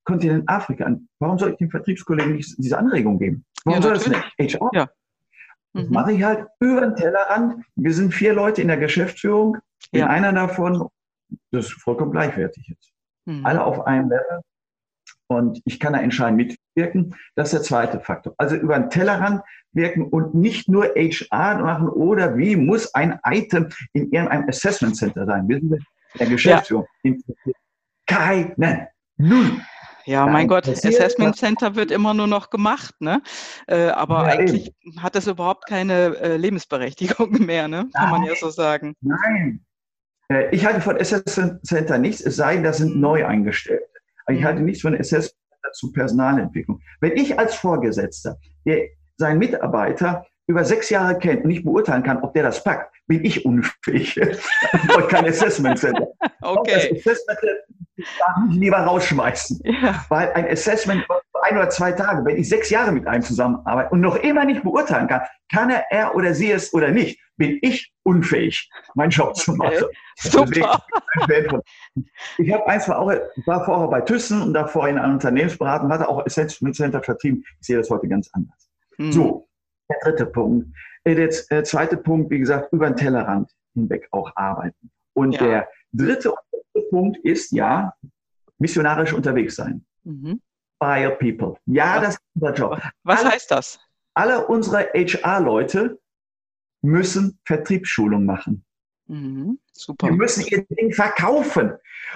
Kontinent 0.06 0.48
Afrika 0.48 0.86
an. 0.86 1.10
Warum 1.20 1.38
soll 1.38 1.52
ich 1.52 1.58
den 1.58 1.70
Vertriebskollegen 1.70 2.38
nicht 2.38 2.56
diese 2.58 2.78
Anregung 2.78 3.20
geben? 3.20 3.44
Warum 3.66 3.82
ja, 3.82 3.84
soll 3.84 3.94
das 3.96 4.08
nicht 4.38 4.56
HR? 4.56 4.70
Ja. 4.72 4.90
Mhm. 5.74 5.88
mache 5.90 6.14
ich 6.14 6.24
halt 6.24 6.48
über 6.62 6.80
den 6.80 6.96
Tellerrand. 6.96 7.66
Wir 7.76 7.94
sind 7.94 8.14
vier 8.14 8.34
Leute 8.34 8.62
in 8.62 8.70
der 8.70 8.78
Geschäftsführung. 8.78 9.58
Ja. 9.92 10.08
einer 10.08 10.32
davon, 10.32 10.88
das 11.52 11.66
ist 11.66 11.82
vollkommen 11.82 12.12
gleichwertig 12.12 12.66
jetzt. 12.66 12.94
Mhm. 13.26 13.46
Alle 13.46 13.62
auf 13.62 13.86
einem 13.86 14.08
Level. 14.10 14.40
Und 15.32 15.62
ich 15.66 15.80
kann 15.80 15.94
da 15.94 16.00
entscheidend 16.00 16.38
mitwirken. 16.76 17.16
Das 17.36 17.54
ist 17.54 17.60
der 17.60 17.62
zweite 17.62 18.00
Faktor. 18.00 18.34
Also 18.38 18.56
über 18.56 18.78
den 18.80 18.90
Tellerrand 18.90 19.42
wirken 19.74 20.08
und 20.08 20.34
nicht 20.34 20.68
nur 20.68 20.86
HR 20.96 21.60
machen 21.60 21.88
oder 21.88 22.36
wie 22.36 22.56
muss 22.56 22.94
ein 22.96 23.20
Item 23.24 23.70
in 23.94 24.12
irgendeinem 24.12 24.50
Assessment 24.50 24.98
Center 24.98 25.26
sein. 25.28 25.48
Wissen 25.48 25.70
Sie, 25.70 26.18
der 26.18 26.28
Geschäftsführung 26.28 26.88
ja. 27.04 27.14
keinen. 28.08 28.88
Null. 29.18 29.62
Ja, 30.06 30.26
mein 30.26 30.48
Gott, 30.48 30.68
Assessment 30.68 31.36
Center 31.36 31.76
wird 31.76 31.92
immer 31.92 32.16
nur 32.16 32.26
noch 32.26 32.50
gemacht, 32.50 32.96
ne? 33.00 33.22
Äh, 33.68 33.90
aber 33.90 34.28
ja, 34.28 34.40
eigentlich 34.40 34.74
eben. 34.84 35.04
hat 35.04 35.16
es 35.16 35.28
überhaupt 35.28 35.68
keine 35.68 36.18
äh, 36.18 36.38
Lebensberechtigung 36.38 37.32
mehr, 37.46 37.68
ne? 37.68 37.88
Kann 37.94 38.10
man 38.10 38.24
ja 38.24 38.34
so 38.34 38.50
sagen. 38.50 38.96
Nein. 39.02 39.64
Äh, 40.32 40.50
ich 40.56 40.66
halte 40.66 40.82
von 40.82 40.98
Assessment 41.00 41.64
Center 41.64 42.00
nichts, 42.00 42.22
es 42.22 42.38
sei 42.38 42.56
denn, 42.56 42.64
das 42.64 42.78
sind 42.78 43.00
neu 43.00 43.24
eingestellt. 43.24 43.84
Ich 44.30 44.42
mhm. 44.42 44.44
halte 44.46 44.62
nichts 44.62 44.82
von 44.82 44.98
Assessment 44.98 45.36
zu 45.74 45.92
Personalentwicklung. 45.92 46.80
Wenn 47.00 47.16
ich 47.18 47.38
als 47.38 47.56
Vorgesetzter, 47.56 48.38
der 48.66 48.88
seinen 49.18 49.40
Mitarbeiter 49.40 50.26
über 50.48 50.66
sechs 50.66 50.90
Jahre 50.90 51.18
kennt 51.20 51.44
und 51.44 51.50
nicht 51.50 51.64
beurteilen 51.64 52.02
kann, 52.02 52.22
ob 52.24 52.34
der 52.34 52.44
das 52.44 52.64
packt, 52.64 52.96
bin 53.08 53.24
ich 53.24 53.46
unfähig. 53.46 54.16
kein 55.10 55.26
Assessment 55.26 55.78
Center. 55.78 56.08
Okay. 56.42 56.72
Das 56.74 56.86
Assessment 56.86 57.40
darf 57.98 58.48
mich 58.48 58.58
lieber 58.58 58.78
rausschmeißen. 58.78 59.60
Ja. 59.66 60.06
Weil 60.08 60.32
ein 60.32 60.48
Assessment 60.48 61.06
ein 61.50 61.58
oder 61.58 61.70
zwei 61.70 61.92
Tage, 61.92 62.24
wenn 62.26 62.38
ich 62.38 62.50
sechs 62.50 62.70
Jahre 62.70 62.92
mit 62.92 63.08
einem 63.08 63.24
zusammenarbeite 63.24 63.90
und 63.92 64.02
noch 64.02 64.16
immer 64.16 64.46
nicht 64.46 64.64
beurteilen 64.64 65.08
kann, 65.08 65.22
kann 65.52 65.70
er, 65.70 65.86
er 65.90 66.16
oder 66.16 66.34
sie 66.34 66.52
es 66.52 66.74
oder 66.74 66.92
nicht, 66.92 67.20
bin 67.38 67.58
ich 67.62 67.92
unfähig, 68.04 68.70
meinen 68.96 69.10
Job 69.10 69.36
zu 69.36 69.54
machen. 69.54 69.86
Super. 70.18 70.84
ich 72.38 72.54
habe 72.54 72.68
eins 72.68 72.88
war 72.88 73.00
auch, 73.00 73.12
war 73.46 73.66
vorher 73.66 73.88
bei 73.88 74.02
Thyssen 74.02 74.42
und 74.42 74.54
davor 74.54 74.88
in 74.88 74.98
einer 74.98 75.14
Unternehmensberatung, 75.14 75.92
hatte 75.92 76.08
auch 76.08 76.26
Assessment 76.26 76.76
Center 76.76 77.02
vertrieben. 77.02 77.44
Ich 77.60 77.68
sehe 77.68 77.78
das 77.78 77.90
heute 77.90 78.08
ganz 78.08 78.30
anders. 78.34 78.70
Hm. 78.98 79.12
So, 79.12 79.48
der 79.90 79.98
dritte 80.04 80.26
Punkt. 80.26 80.68
Äh, 81.04 81.16
der 81.16 81.30
äh, 81.50 81.64
zweite 81.64 81.98
Punkt, 81.98 82.30
wie 82.30 82.40
gesagt, 82.40 82.72
über 82.74 82.90
den 82.90 82.98
Tellerrand 82.98 83.52
hinweg 83.74 84.08
auch 84.12 84.32
arbeiten. 84.36 84.92
Und 85.14 85.34
ja. 85.34 85.44
der 85.44 85.70
dritte 85.94 86.34
Punkt 86.90 87.18
ist 87.24 87.52
ja, 87.52 87.94
missionarisch 88.58 89.14
unterwegs 89.14 89.56
sein. 89.56 89.86
Mhm. 90.04 90.42
Fire 90.80 91.18
people. 91.18 91.56
Ja, 91.66 91.98
was, 91.98 92.04
das 92.04 92.14
ist 92.16 92.22
unser 92.36 92.54
Job. 92.54 92.82
Was 93.04 93.20
alle, 93.22 93.32
heißt 93.32 93.52
das? 93.52 93.80
Alle 94.14 94.48
unsere 94.48 94.90
HR-Leute 94.94 96.00
müssen 96.82 97.40
Vertriebsschulung 97.46 98.26
machen. 98.26 98.66
Mhm. 99.08 99.60
Super. 99.74 100.08
Wir 100.08 100.16
müssen 100.16 100.46
ihr 100.46 100.66
Ding 100.66 100.94
verkaufen. 100.94 101.74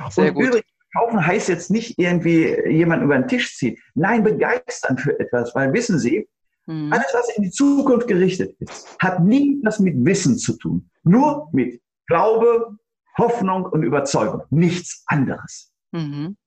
Sehr 0.10 0.30
Und 0.30 0.36
gut. 0.36 0.48
übrigens, 0.48 0.68
verkaufen 0.94 1.26
heißt 1.26 1.50
jetzt 1.50 1.72
nicht 1.72 1.98
irgendwie 1.98 2.56
jemanden 2.70 3.06
über 3.06 3.18
den 3.18 3.28
Tisch 3.28 3.56
ziehen. 3.58 3.78
Nein, 3.96 4.24
begeistern 4.24 4.98
für 4.98 5.20
etwas, 5.20 5.54
weil 5.56 5.74
wissen 5.74 6.00
Sie, 6.00 6.28
mhm. 6.66 6.94
alles, 6.94 7.08
was 7.14 7.36
in 7.36 7.44
die 7.44 7.52
Zukunft 7.52 8.08
gerichtet 8.08 8.56
ist, 8.60 8.96
hat 9.00 9.20
nie 9.24 9.60
was 9.64 9.80
mit 9.80 9.96
Wissen 10.06 10.38
zu 10.38 10.58
tun. 10.58 10.90
Nur 11.04 11.50
mit 11.52 11.82
Glaube, 12.08 12.78
Hoffnung 13.18 13.66
und 13.66 13.84
Überzeugung, 13.84 14.44
nichts 14.50 15.04
anderes. 15.08 15.72
Mhm. 15.92 16.38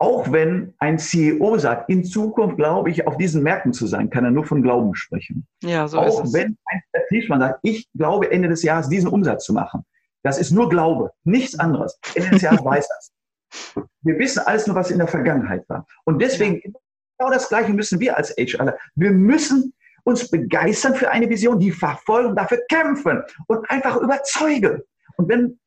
Auch 0.00 0.30
wenn 0.30 0.74
ein 0.78 0.98
CEO 0.98 1.58
sagt, 1.58 1.90
in 1.90 2.04
Zukunft 2.04 2.56
glaube 2.56 2.90
ich, 2.90 3.06
auf 3.06 3.16
diesen 3.16 3.42
Märkten 3.42 3.72
zu 3.72 3.86
sein, 3.86 4.10
kann 4.10 4.24
er 4.24 4.30
nur 4.30 4.44
von 4.44 4.62
Glauben 4.62 4.94
sprechen. 4.94 5.46
Ja, 5.62 5.88
so 5.88 5.98
Auch 5.98 6.22
ist 6.22 6.28
es. 6.28 6.34
wenn 6.34 6.56
ein 6.66 6.82
Vertriebsmann 6.92 7.40
sagt, 7.40 7.60
ich 7.62 7.88
glaube 7.96 8.30
Ende 8.30 8.48
des 8.48 8.62
Jahres 8.62 8.88
diesen 8.88 9.08
Umsatz 9.08 9.44
zu 9.44 9.52
machen, 9.52 9.84
das 10.22 10.38
ist 10.38 10.52
nur 10.52 10.68
Glaube, 10.68 11.10
nichts 11.24 11.58
anderes. 11.58 11.98
Ende 12.14 12.30
des 12.30 12.42
Jahres 12.42 12.64
weiß 12.64 12.88
das. 12.88 13.86
Wir 14.02 14.18
wissen 14.18 14.40
alles 14.40 14.66
nur, 14.66 14.76
was 14.76 14.90
in 14.90 14.98
der 14.98 15.08
Vergangenheit 15.08 15.68
war. 15.68 15.84
Und 16.04 16.20
deswegen 16.20 16.60
genau 16.60 17.30
das 17.30 17.48
Gleiche 17.48 17.72
müssen 17.72 17.98
wir 17.98 18.16
als 18.16 18.30
HR. 18.36 18.76
Wir 18.94 19.10
müssen 19.10 19.74
uns 20.04 20.30
begeistern 20.30 20.94
für 20.94 21.10
eine 21.10 21.28
Vision, 21.28 21.58
die 21.58 21.72
verfolgen, 21.72 22.36
dafür 22.36 22.60
kämpfen 22.68 23.22
und 23.46 23.68
einfach 23.70 23.96
überzeugen. 23.96 24.82
Und 25.16 25.28
wenn 25.28 25.58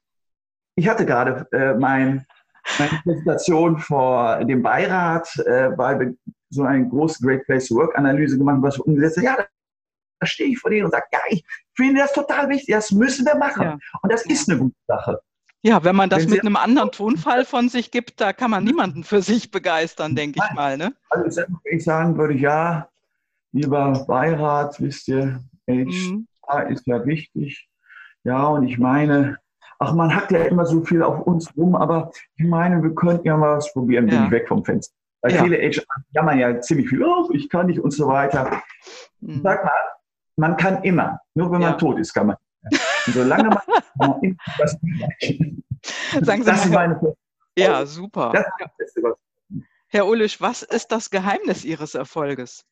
ich 0.76 0.88
hatte 0.88 1.06
gerade 1.06 1.48
äh, 1.52 1.74
mein, 1.76 2.26
meine 2.80 3.02
Präsentation 3.04 3.78
vor 3.80 4.44
dem 4.46 4.62
Beirat, 4.62 5.28
äh, 5.46 5.78
weil 5.78 6.00
wir 6.00 6.14
so 6.50 6.64
eine 6.64 6.88
große 6.88 7.26
Great 7.26 7.46
Place 7.46 7.68
to 7.68 7.76
Work 7.76 7.98
Analyse 7.98 8.38
gemacht 8.38 8.56
haben, 8.56 8.64
was 8.64 8.78
wir 8.78 8.88
umgesetzt 8.88 9.18
haben. 9.18 9.26
Ja, 9.26 9.36
da, 9.38 9.46
da 10.20 10.28
stehe 10.28 10.50
ich 10.52 10.60
vor 10.60 10.70
denen 10.70 10.86
und 10.86 10.92
sage, 10.92 11.06
ja, 11.12 11.20
ich 11.30 11.46
finde 11.76 12.02
das 12.02 12.14
total 12.14 12.50
wichtig, 12.50 12.74
das 12.74 12.92
müssen 12.92 13.26
wir 13.26 13.36
machen. 13.36 13.64
Ja. 13.64 13.78
Und 14.02 14.12
das 14.12 14.26
ist 14.26 14.50
eine 14.50 14.60
gute 14.60 14.76
Sache. 14.88 15.20
Ja, 15.64 15.84
wenn 15.84 15.96
man 15.96 16.10
das 16.10 16.24
wenn 16.24 16.32
mit 16.32 16.42
einem 16.42 16.56
anderen 16.56 16.92
Tonfall 16.92 17.46
von 17.46 17.70
sich 17.70 17.92
gibt, 17.92 18.20
da 18.20 18.34
kann 18.34 18.50
man 18.50 18.64
niemanden 18.64 19.04
für 19.04 19.22
sich 19.22 19.52
begeistern, 19.52 20.16
denke 20.16 20.40
ich 20.44 20.56
mal. 20.56 20.76
Ne? 20.78 20.94
Also 21.10 21.44
ich 21.66 21.84
sagen 21.84 22.18
würde, 22.18 22.34
ja, 22.34 22.90
lieber 23.52 24.06
Beirat, 24.08 24.82
wisst 24.82 25.08
ihr, 25.08 25.44
HR 25.68 26.66
mhm. 26.66 26.72
ist 26.72 26.88
ja 26.88 27.06
wichtig. 27.06 27.70
Ja, 28.24 28.48
und 28.48 28.68
ich 28.68 28.80
meine, 28.80 29.38
ach, 29.82 29.94
man 29.94 30.16
hackt 30.16 30.32
ja 30.32 30.44
immer 30.46 30.66
so 30.66 30.82
viel 30.84 31.02
auf 31.02 31.26
uns 31.26 31.52
rum, 31.58 31.76
aber 31.76 32.12
ich 32.36 32.46
meine, 32.46 32.82
wir 32.84 32.94
könnten 32.94 33.26
ja 33.26 33.36
mal 33.36 33.58
was 33.58 33.74
probieren, 33.74 34.06
bin 34.06 34.16
ja. 34.16 34.26
ich 34.26 34.32
weg 34.32 34.48
vom 34.48 34.64
Fenster. 34.64 34.96
Weil 35.22 35.34
ja. 35.34 35.44
viele 35.44 35.58
HR 35.58 35.84
jammern 36.12 36.40
ja 36.40 36.62
ziemlich 36.62 36.90
viel, 36.90 37.04
oh, 37.04 37.30
ich 37.34 37.50
kann 37.50 37.66
nicht 37.68 37.80
und 37.80 37.92
so 37.92 38.08
weiter. 38.08 38.62
Mhm. 39.20 39.42
Sag 39.44 39.66
mal, 39.66 39.74
man 40.38 40.56
kann 40.58 40.84
immer, 40.84 41.20
nur 41.34 41.52
wenn 41.52 41.62
ja. 41.62 41.72
man 41.72 41.78
tot 41.80 42.00
ist, 42.00 42.14
kann 42.14 42.28
man. 42.28 42.36
Und 43.08 43.14
solange 43.14 43.50
man, 43.50 43.60
man 43.96 44.20
immer 44.22 44.36
was 44.58 44.78
Sagen 46.22 46.44
Sie 46.44 46.52
das 46.52 46.70
mal, 46.70 46.90
meine 46.90 47.16
Ja, 47.58 47.86
super. 47.86 48.32
Das 48.34 48.46
ist 48.78 49.04
das 49.04 49.14
Herr 49.88 50.08
Ullisch, 50.08 50.40
was 50.40 50.62
ist 50.62 50.92
das 50.92 51.10
Geheimnis 51.10 51.66
Ihres 51.66 51.96
Erfolges? 51.96 52.64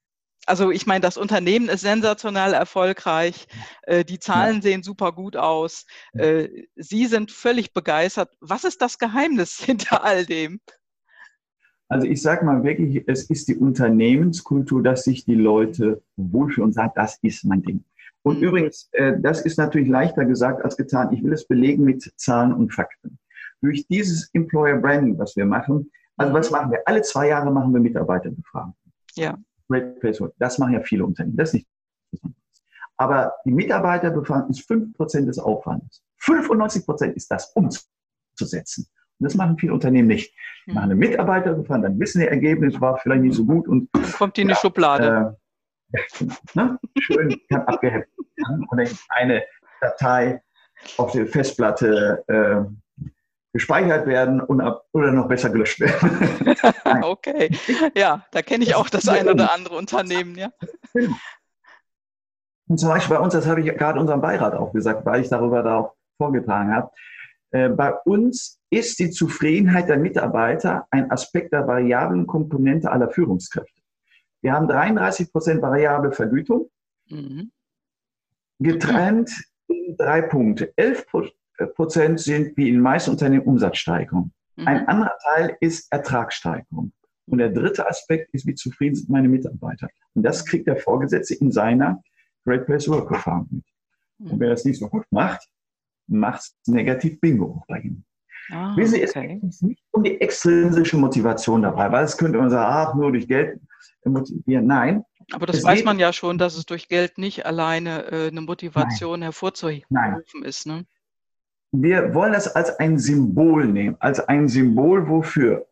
Also 0.46 0.72
ich 0.72 0.88
meine, 0.88 1.02
das 1.02 1.18
Unternehmen 1.18 1.70
ist 1.70 1.82
sensationell 1.82 2.54
erfolgreich. 2.54 3.48
Äh, 3.84 4.04
die 4.04 4.20
Zahlen 4.20 4.58
ja. 4.58 4.62
sehen 4.62 4.84
super 4.84 5.12
gut 5.12 5.36
aus. 5.36 5.86
Äh, 6.14 6.48
Sie 6.76 7.06
sind 7.06 7.32
völlig 7.32 7.74
begeistert. 7.74 8.36
Was 8.40 8.64
ist 8.64 8.82
das 8.82 8.98
Geheimnis 8.98 9.58
hinter 9.64 10.04
all 10.04 10.26
dem? 10.26 10.60
Also 11.88 12.08
ich 12.08 12.22
sage 12.22 12.46
mal 12.46 12.64
wirklich, 12.64 13.04
es 13.08 13.30
ist 13.30 13.48
die 13.48 13.56
Unternehmenskultur, 13.56 14.84
dass 14.84 15.04
sich 15.04 15.26
die 15.26 15.36
Leute 15.36 16.04
wohlfühlen 16.18 16.70
und 16.70 16.74
sagen, 16.74 16.92
das 16.96 17.18
ist 17.24 17.44
mein 17.46 17.64
Ding. 17.64 17.84
Und 18.22 18.38
mhm. 18.38 18.44
übrigens, 18.44 18.90
äh, 18.92 19.14
das 19.20 19.42
ist 19.42 19.58
natürlich 19.58 19.90
leichter 19.90 20.26
gesagt 20.26 20.64
als 20.64 20.78
getan. 20.78 21.14
Ich 21.14 21.24
will 21.24 21.34
es 21.34 21.48
belegen 21.48 21.84
mit 21.84 22.14
Zahlen 22.16 22.54
und 22.54 22.74
Fakten. 22.74 23.18
Durch 23.62 23.88
dieses 23.88 24.30
Employer 24.34 24.78
Branding, 24.78 25.18
was 25.18 25.36
wir 25.36 25.46
machen, 25.46 25.92
also 26.16 26.34
was 26.34 26.50
mhm. 26.50 26.58
machen 26.58 26.72
wir? 26.72 26.82
Alle 26.86 27.02
zwei 27.02 27.30
Jahre 27.30 27.52
machen 27.52 27.74
wir 27.74 27.80
Mitarbeiterbefragungen. 27.80 28.76
Ja. 29.16 29.38
Great 29.70 30.00
Place 30.00 30.22
Das 30.38 30.58
machen 30.58 30.74
ja 30.74 30.82
viele 30.82 31.06
Unternehmen. 31.06 31.38
Das 31.38 31.50
ist 31.50 31.54
nicht 31.54 31.68
aber 33.00 33.34
die 33.46 33.52
Mitarbeiterbefragung 33.52 34.50
ist 34.50 34.70
5% 34.70 35.26
des 35.26 35.40
Aufwandes. 35.40 36.04
95% 36.22 37.14
ist 37.14 37.32
das 37.32 37.54
umzusetzen. 37.56 38.90
Und 39.20 39.24
das 39.24 39.36
machen 39.36 39.58
viele 39.58 39.74
Unternehmen 39.74 40.10
nicht. 40.10 40.36
Die 40.68 40.74
machen 40.74 40.86
eine 40.86 40.96
mhm. 40.96 41.00
Mitarbeiterbefragung, 41.00 41.84
dann 41.84 42.00
wissen 42.00 42.20
die 42.20 42.28
Ergebnis 42.28 42.80
war 42.82 42.98
vielleicht 42.98 43.22
nicht 43.22 43.36
so 43.36 43.46
gut 43.46 43.70
und 43.70 43.90
kommt 44.18 44.36
die 44.36 44.42
in 44.42 44.50
die 44.50 44.54
ja, 44.54 44.60
Schublade. 44.60 45.38
Äh, 45.94 46.26
ne? 46.56 46.78
Schön 47.00 47.40
kann 47.50 47.62
abgeheftet 47.62 48.14
werden 48.36 48.66
und 48.70 49.06
eine 49.10 49.44
Datei 49.80 50.42
auf 50.98 51.14
der 51.14 51.26
Festplatte 51.26 52.24
äh, 52.28 52.66
gespeichert 53.54 54.06
werden 54.06 54.42
und 54.42 54.62
ab, 54.62 54.86
oder 54.94 55.12
noch 55.12 55.28
besser 55.28 55.50
gelöscht 55.50 55.80
werden. 55.80 56.56
okay, 57.04 57.50
ja, 57.96 58.26
da 58.32 58.42
kenne 58.42 58.64
ich 58.64 58.76
auch 58.76 58.90
das 58.90 59.08
eine 59.08 59.32
oder 59.32 59.54
andere 59.54 59.76
Unternehmen, 59.76 60.38
ja. 60.38 60.52
Und 62.68 62.78
zum 62.78 62.90
Beispiel 62.90 63.16
bei 63.16 63.22
uns, 63.22 63.34
das 63.34 63.48
habe 63.48 63.62
ich 63.62 63.78
gerade 63.78 64.00
unserem 64.00 64.22
Beirat 64.22 64.54
auch 64.54 64.72
gesagt, 64.72 65.06
weil 65.06 65.22
ich 65.22 65.30
darüber 65.30 65.64
da 65.64 65.78
auch 65.78 65.96
vorgetragen 66.18 66.72
habe. 66.72 66.92
Äh, 67.52 67.70
bei 67.70 67.94
uns 68.06 68.60
ist 68.70 69.00
die 69.00 69.10
Zufriedenheit 69.10 69.90
der 69.90 69.98
Mitarbeiter 69.98 70.88
ein 70.92 71.10
Aspekt 71.10 71.52
der 71.52 71.68
variablen 71.68 72.28
Komponente 72.28 72.92
aller 72.92 73.10
Führungskräfte. 73.10 73.82
Wir 74.42 74.54
haben 74.54 74.68
33 74.68 75.32
Prozent 75.32 75.62
variable 75.62 76.12
Vergütung, 76.12 76.70
mhm. 77.10 77.52
getrennt 78.60 79.32
in 79.68 79.98
drei 79.98 80.22
Punkte. 80.22 80.72
11 80.76 81.08
Prozent 81.68 82.20
sind 82.20 82.56
wie 82.58 82.70
in 82.70 82.82
meisten 82.82 83.12
Unternehmen 83.12 83.44
Umsatzsteigerung. 83.44 84.32
Mhm. 84.56 84.68
Ein 84.68 84.88
anderer 84.88 85.18
Teil 85.24 85.58
ist 85.60 85.92
Ertragssteigerung. 85.92 86.92
Und 87.28 87.38
der 87.38 87.50
dritte 87.50 87.88
Aspekt 87.88 88.34
ist, 88.34 88.48
wie 88.48 88.56
zufrieden 88.56 88.96
sind 88.96 89.10
meine 89.10 89.28
Mitarbeiter. 89.28 89.88
Und 90.16 90.24
das 90.24 90.46
kriegt 90.46 90.68
der 90.68 90.78
Vorgesetzte 90.78 91.36
in 91.36 91.52
seiner 91.52 92.02
Great 92.46 92.66
Place 92.66 92.90
Work 92.90 93.12
Erfahrung 93.12 93.48
mit. 93.52 93.66
Und 94.20 94.34
mhm. 94.34 94.40
wer 94.40 94.50
das 94.50 94.66
nicht 94.66 94.80
so 94.80 94.90
gut 94.90 95.06
macht, 95.12 95.48
macht 96.08 96.42
es 96.42 96.56
negativ 96.68 97.20
Bingo 97.22 97.64
bei 97.68 97.80
ihm. 97.80 98.04
Ah, 98.52 98.76
Wissen 98.76 98.96
Sie, 98.96 99.08
okay. 99.08 99.40
es 99.48 99.56
ist 99.56 99.64
nicht 99.64 99.84
um 99.92 100.04
die 100.04 100.20
extrinsische 100.20 100.98
Motivation 100.98 101.62
dabei, 101.62 101.92
weil 101.92 102.04
es 102.04 102.18
könnte 102.18 102.40
man 102.40 102.50
sagen, 102.50 102.90
ach, 102.90 102.96
nur 102.96 103.12
durch 103.12 103.28
Geld 103.28 103.60
motivieren. 104.04 104.66
Nein. 104.66 105.04
Aber 105.32 105.46
das 105.46 105.64
weiß 105.64 105.84
man 105.84 106.00
ja 106.00 106.12
schon, 106.12 106.40
dass 106.40 106.58
es 106.58 106.66
durch 106.66 106.88
Geld 106.88 107.20
nicht 107.20 107.46
alleine 107.46 108.12
äh, 108.12 108.28
eine 108.30 108.42
Motivation 108.42 109.20
Nein. 109.20 109.28
hervorzurufen 109.28 109.86
Nein. 109.90 110.24
ist. 110.44 110.66
Ne? 110.66 110.86
Wir 111.72 112.14
wollen 112.14 112.34
das 112.34 112.56
als 112.56 112.80
ein 112.80 112.98
Symbol 112.98 113.68
nehmen, 113.68 113.96
als 114.00 114.20
ein 114.20 114.48
Symbol 114.48 115.08
wofür. 115.08 115.68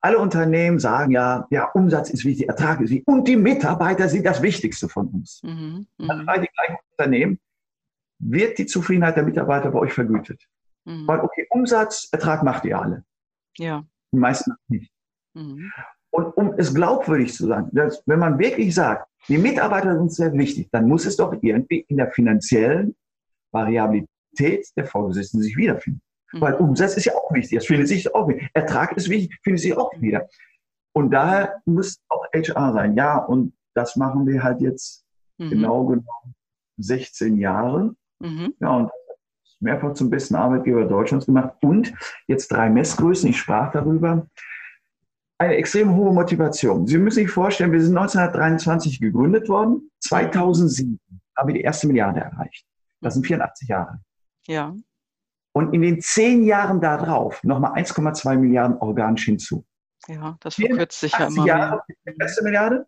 Alle 0.00 0.18
Unternehmen 0.18 0.78
sagen 0.78 1.12
ja, 1.12 1.46
ja, 1.50 1.70
Umsatz 1.72 2.10
ist 2.10 2.24
wichtig, 2.24 2.48
Ertrag 2.48 2.80
ist 2.80 2.90
wichtig 2.90 3.08
und 3.08 3.26
die 3.26 3.36
Mitarbeiter 3.36 4.08
sind 4.08 4.26
das 4.26 4.42
Wichtigste 4.42 4.88
von 4.88 5.08
uns. 5.08 5.42
Mhm, 5.42 5.86
mhm. 5.98 6.10
also 6.10 6.26
bei 6.26 6.38
den 6.38 6.48
gleichen 6.54 6.78
Unternehmen 6.90 7.40
wird 8.18 8.58
die 8.58 8.66
Zufriedenheit 8.66 9.16
der 9.16 9.24
Mitarbeiter 9.24 9.70
bei 9.70 9.78
euch 9.78 9.92
vergütet. 9.92 10.46
Mhm. 10.84 11.06
Weil, 11.06 11.20
okay, 11.20 11.46
Umsatz, 11.50 12.08
Ertrag 12.12 12.42
macht 12.42 12.64
ihr 12.64 12.78
alle. 12.78 13.04
Ja. 13.56 13.84
Die 14.12 14.18
meisten 14.18 14.52
nicht. 14.68 14.92
Mhm. 15.34 15.72
Und 16.10 16.36
um 16.36 16.54
es 16.58 16.72
glaubwürdig 16.72 17.34
zu 17.34 17.46
sagen, 17.46 17.70
dass, 17.72 18.02
wenn 18.06 18.18
man 18.18 18.38
wirklich 18.38 18.74
sagt, 18.74 19.08
die 19.28 19.38
Mitarbeiter 19.38 19.96
sind 19.96 20.12
sehr 20.12 20.32
wichtig, 20.34 20.68
dann 20.70 20.86
muss 20.86 21.06
es 21.06 21.16
doch 21.16 21.34
irgendwie 21.42 21.80
in 21.88 21.96
der 21.96 22.10
finanziellen 22.12 22.94
Variabilität 23.50 24.13
Qualität 24.34 24.66
der 24.76 24.86
Vorgesetzten 24.86 25.40
sich 25.40 25.56
wiederfinden. 25.56 26.02
Mhm. 26.32 26.40
Weil 26.40 26.54
Umsatz 26.54 26.96
ist 26.96 27.06
ja 27.06 27.14
auch 27.14 27.32
wichtig, 27.32 27.58
das 27.58 27.66
findet 27.66 27.88
sich 27.88 28.14
auch 28.14 28.28
wieder. 28.28 28.46
Ertrag 28.52 28.96
ist 28.96 29.08
wichtig, 29.08 29.38
findet 29.42 29.62
sich 29.62 29.76
auch 29.76 29.92
wieder. 30.00 30.28
Und 30.92 31.10
daher 31.10 31.60
muss 31.64 32.00
auch 32.08 32.24
HR 32.32 32.72
sein. 32.72 32.96
Ja, 32.96 33.18
und 33.18 33.54
das 33.74 33.96
machen 33.96 34.26
wir 34.26 34.42
halt 34.42 34.60
jetzt 34.60 35.04
mhm. 35.38 35.50
genau 35.50 35.84
genommen 35.84 36.34
16 36.78 37.36
Jahre. 37.38 37.94
Mhm. 38.20 38.54
Ja, 38.60 38.76
und 38.76 38.90
mehrfach 39.60 39.94
zum 39.94 40.10
besten 40.10 40.34
Arbeitgeber 40.34 40.84
Deutschlands 40.84 41.26
gemacht. 41.26 41.54
Und 41.62 41.92
jetzt 42.26 42.48
drei 42.48 42.68
Messgrößen, 42.70 43.30
ich 43.30 43.38
sprach 43.38 43.72
darüber. 43.72 44.26
Eine 45.38 45.56
extrem 45.56 45.94
hohe 45.96 46.12
Motivation. 46.12 46.86
Sie 46.86 46.96
müssen 46.96 47.16
sich 47.16 47.30
vorstellen, 47.30 47.72
wir 47.72 47.82
sind 47.82 47.96
1923 47.96 49.00
gegründet 49.00 49.48
worden. 49.48 49.90
2007 50.00 51.00
haben 51.36 51.48
wir 51.48 51.54
die 51.54 51.62
erste 51.62 51.88
Milliarde 51.88 52.20
erreicht. 52.20 52.64
Das 53.00 53.14
sind 53.14 53.26
84 53.26 53.68
Jahre. 53.68 54.00
Ja. 54.46 54.74
Und 55.52 55.72
in 55.72 55.82
den 55.82 56.00
zehn 56.00 56.44
Jahren 56.44 56.80
darauf 56.80 57.42
nochmal 57.44 57.72
1,2 57.72 58.36
Milliarden 58.36 58.76
organisch 58.78 59.24
hinzu. 59.24 59.64
Ja, 60.08 60.36
das 60.40 60.56
verkürzt 60.56 61.00
sich 61.00 61.12
ja 61.12 61.28
immer. 61.28 61.46
Jahre, 61.46 61.82
die 61.88 61.96
erste 62.18 62.42
Milliarde? 62.42 62.86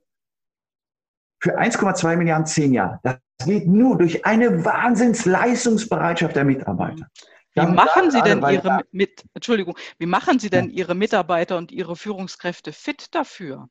Für 1.41 1.59
1,2 1.59 2.17
Milliarden 2.17 2.47
zehn 2.47 2.73
Jahre. 2.73 2.99
Das 3.03 3.19
geht 3.45 3.67
nur 3.67 3.97
durch 3.99 4.25
eine 4.27 4.65
Wahnsinnsleistungsbereitschaft 4.65 6.35
der 6.35 6.45
Mitarbeiter. 6.45 7.07
Wie 7.15 7.61
Dann 7.61 7.75
machen 7.75 8.11
Sie 8.11 8.21
denn 8.21 8.43
Ihre 8.43 8.83
mit, 8.91 9.25
Entschuldigung, 9.33 9.79
wie 9.99 10.07
machen 10.07 10.39
Sie 10.39 10.51
denn 10.51 10.69
Ihre 10.71 10.95
Mitarbeiter 10.95 11.57
und 11.57 11.73
Ihre 11.73 11.97
Führungskräfte 11.97 12.73
fit 12.73 13.15
dafür? 13.15 13.69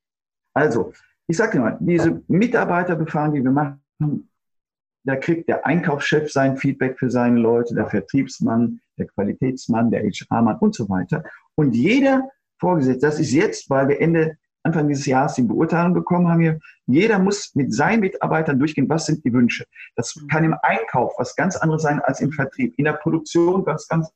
Also, 0.53 0.93
ich 1.27 1.37
sage 1.37 1.59
mal, 1.59 1.77
diese 1.79 2.23
Mitarbeiterbefragung, 2.27 3.35
die 3.35 3.43
wir 3.43 3.51
machen, 3.51 4.31
da 5.05 5.15
kriegt 5.15 5.47
der 5.47 5.65
Einkaufschef 5.65 6.31
sein 6.31 6.57
Feedback 6.57 6.97
für 6.97 7.09
seine 7.09 7.39
Leute, 7.39 7.75
der 7.75 7.87
Vertriebsmann, 7.87 8.81
der 8.97 9.07
Qualitätsmann, 9.07 9.91
der 9.91 10.03
HR-Mann 10.03 10.57
und 10.57 10.75
so 10.75 10.89
weiter. 10.89 11.23
Und 11.55 11.75
jeder 11.75 12.27
Vorgesetzte, 12.59 13.05
das 13.05 13.19
ist 13.19 13.31
jetzt, 13.31 13.69
weil 13.69 13.87
wir 13.87 14.01
Ende, 14.01 14.37
Anfang 14.63 14.87
dieses 14.87 15.05
Jahres 15.05 15.35
die 15.35 15.43
Beurteilung 15.43 15.93
bekommen 15.93 16.27
haben, 16.27 16.39
hier, 16.39 16.59
jeder 16.87 17.19
muss 17.19 17.53
mit 17.53 17.71
seinen 17.71 17.99
Mitarbeitern 17.99 18.57
durchgehen, 18.57 18.89
was 18.89 19.05
sind 19.05 19.23
die 19.23 19.31
Wünsche. 19.31 19.65
Das 19.95 20.15
kann 20.31 20.43
im 20.43 20.55
Einkauf 20.63 21.13
was 21.17 21.35
ganz 21.35 21.55
anderes 21.55 21.83
sein 21.83 21.99
als 21.99 22.19
im 22.21 22.31
Vertrieb, 22.31 22.73
in 22.77 22.85
der 22.85 22.93
Produktion 22.93 23.63
was 23.65 23.87
ganz, 23.87 24.11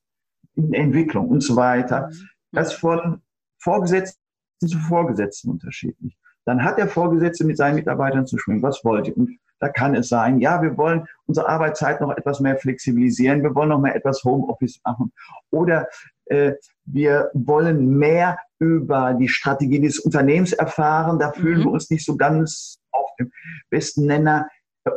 in 0.55 0.71
der 0.71 0.81
Entwicklung 0.81 1.27
und 1.27 1.41
so 1.41 1.55
weiter. 1.55 2.09
Das 2.51 2.73
ist 2.73 2.79
von 2.79 3.21
Vorgesetzten 3.59 4.19
zu 4.59 4.79
Vorgesetzten 4.79 5.51
unterschiedlich. 5.51 6.17
Dann 6.45 6.63
hat 6.63 6.79
der 6.79 6.87
Vorgesetzte 6.87 7.45
mit 7.45 7.57
seinen 7.57 7.75
Mitarbeitern 7.75 8.25
zu 8.25 8.39
sprechen, 8.39 8.63
was 8.63 8.83
wollt 8.83 9.07
ihr? 9.07 9.15
Und 9.15 9.37
da 9.59 9.69
kann 9.69 9.95
es 9.95 10.09
sein, 10.09 10.39
ja, 10.39 10.61
wir 10.61 10.77
wollen 10.77 11.07
unsere 11.25 11.47
Arbeitszeit 11.47 12.01
noch 12.01 12.15
etwas 12.15 12.39
mehr 12.39 12.57
flexibilisieren, 12.57 13.43
wir 13.43 13.55
wollen 13.55 13.69
noch 13.69 13.79
mehr 13.79 13.95
etwas 13.95 14.23
Homeoffice 14.23 14.79
machen 14.85 15.11
oder 15.51 15.87
äh, 16.25 16.53
wir 16.85 17.29
wollen 17.33 17.97
mehr 17.97 18.37
über 18.59 19.13
die 19.13 19.29
Strategie 19.29 19.79
des 19.79 19.99
Unternehmens 19.99 20.53
erfahren, 20.53 21.19
da 21.19 21.31
fühlen 21.31 21.59
mhm. 21.59 21.65
wir 21.65 21.71
uns 21.71 21.89
nicht 21.89 22.05
so 22.05 22.17
ganz 22.17 22.79
auf 22.91 23.09
dem 23.19 23.31
besten 23.69 24.05
Nenner. 24.05 24.49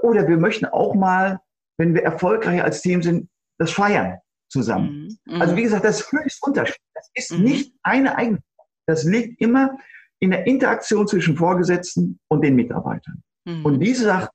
Oder 0.02 0.26
wir 0.26 0.36
möchten 0.36 0.66
auch 0.66 0.94
mal, 0.94 1.40
wenn 1.78 1.94
wir 1.94 2.02
erfolgreich 2.02 2.62
als 2.62 2.82
Team 2.82 3.02
sind, 3.02 3.28
das 3.58 3.72
feiern 3.72 4.18
zusammen. 4.48 5.16
Mhm. 5.26 5.40
Also 5.40 5.56
wie 5.56 5.62
gesagt, 5.62 5.84
das 5.84 6.00
ist 6.00 6.12
höchst 6.12 6.42
unterschiedlich. 6.42 6.82
Das 6.94 7.10
ist 7.14 7.32
mhm. 7.32 7.44
nicht 7.44 7.74
eine 7.82 8.16
Eigenschaft. 8.16 8.46
Das 8.86 9.04
liegt 9.04 9.40
immer 9.40 9.76
in 10.20 10.30
der 10.30 10.46
Interaktion 10.46 11.06
zwischen 11.06 11.36
Vorgesetzten 11.36 12.18
und 12.28 12.42
den 12.42 12.54
Mitarbeitern. 12.54 13.22
Mhm. 13.44 13.64
Und 13.64 13.80
diese 13.80 14.04
Sachen 14.04 14.28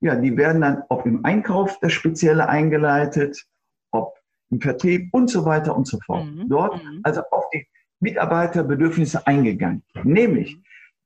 ja, 0.00 0.14
die 0.14 0.36
werden 0.36 0.60
dann 0.62 0.82
ob 0.88 1.06
im 1.06 1.24
Einkauf 1.24 1.78
das 1.80 1.92
Spezielle 1.92 2.48
eingeleitet, 2.48 3.44
ob 3.90 4.16
im 4.50 4.60
Vertrieb 4.60 5.08
und 5.12 5.28
so 5.28 5.44
weiter 5.44 5.76
und 5.76 5.86
so 5.86 5.98
fort. 6.04 6.26
Mhm. 6.26 6.48
Dort 6.48 6.82
mhm. 6.82 7.00
also 7.02 7.22
auf 7.30 7.44
die 7.52 7.66
Mitarbeiterbedürfnisse 8.00 9.26
eingegangen. 9.26 9.84
Nämlich, 10.04 10.56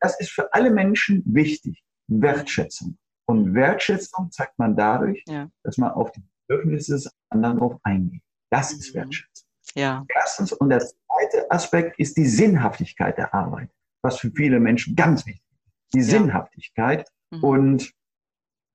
das 0.01 0.19
ist 0.21 0.31
für 0.31 0.53
alle 0.53 0.71
Menschen 0.71 1.23
wichtig, 1.27 1.83
Wertschätzung. 2.09 2.99
Und 3.27 3.55
Wertschätzung 3.55 4.31
zeigt 4.31 4.59
man 4.59 4.77
dadurch, 4.77 5.23
ja. 5.27 5.49
dass 5.63 5.79
man 5.79 5.93
auf 5.93 6.13
die 6.13 6.23
Bedürfnisse 6.47 6.93
des 6.95 7.11
anderen 7.31 7.59
drauf 7.59 7.79
eingeht. 7.83 8.23
Das 8.51 8.73
ist 8.73 8.95
mhm. 8.95 9.01
Wertschätzung. 9.01 9.49
Ja. 9.75 10.05
Erstens. 10.15 10.53
Und 10.53 10.69
der 10.69 10.81
zweite 10.81 11.51
Aspekt 11.51 11.99
ist 11.99 12.17
die 12.17 12.27
Sinnhaftigkeit 12.27 13.17
der 13.17 13.33
Arbeit, 13.33 13.71
was 14.03 14.19
für 14.19 14.31
viele 14.31 14.61
Menschen 14.61 14.97
ganz 14.97 15.25
wichtig 15.25 15.43
ist. 15.51 15.95
Die 15.95 15.99
ja. 16.01 16.05
Sinnhaftigkeit. 16.05 17.09
Mhm. 17.31 17.45
Und 17.45 17.93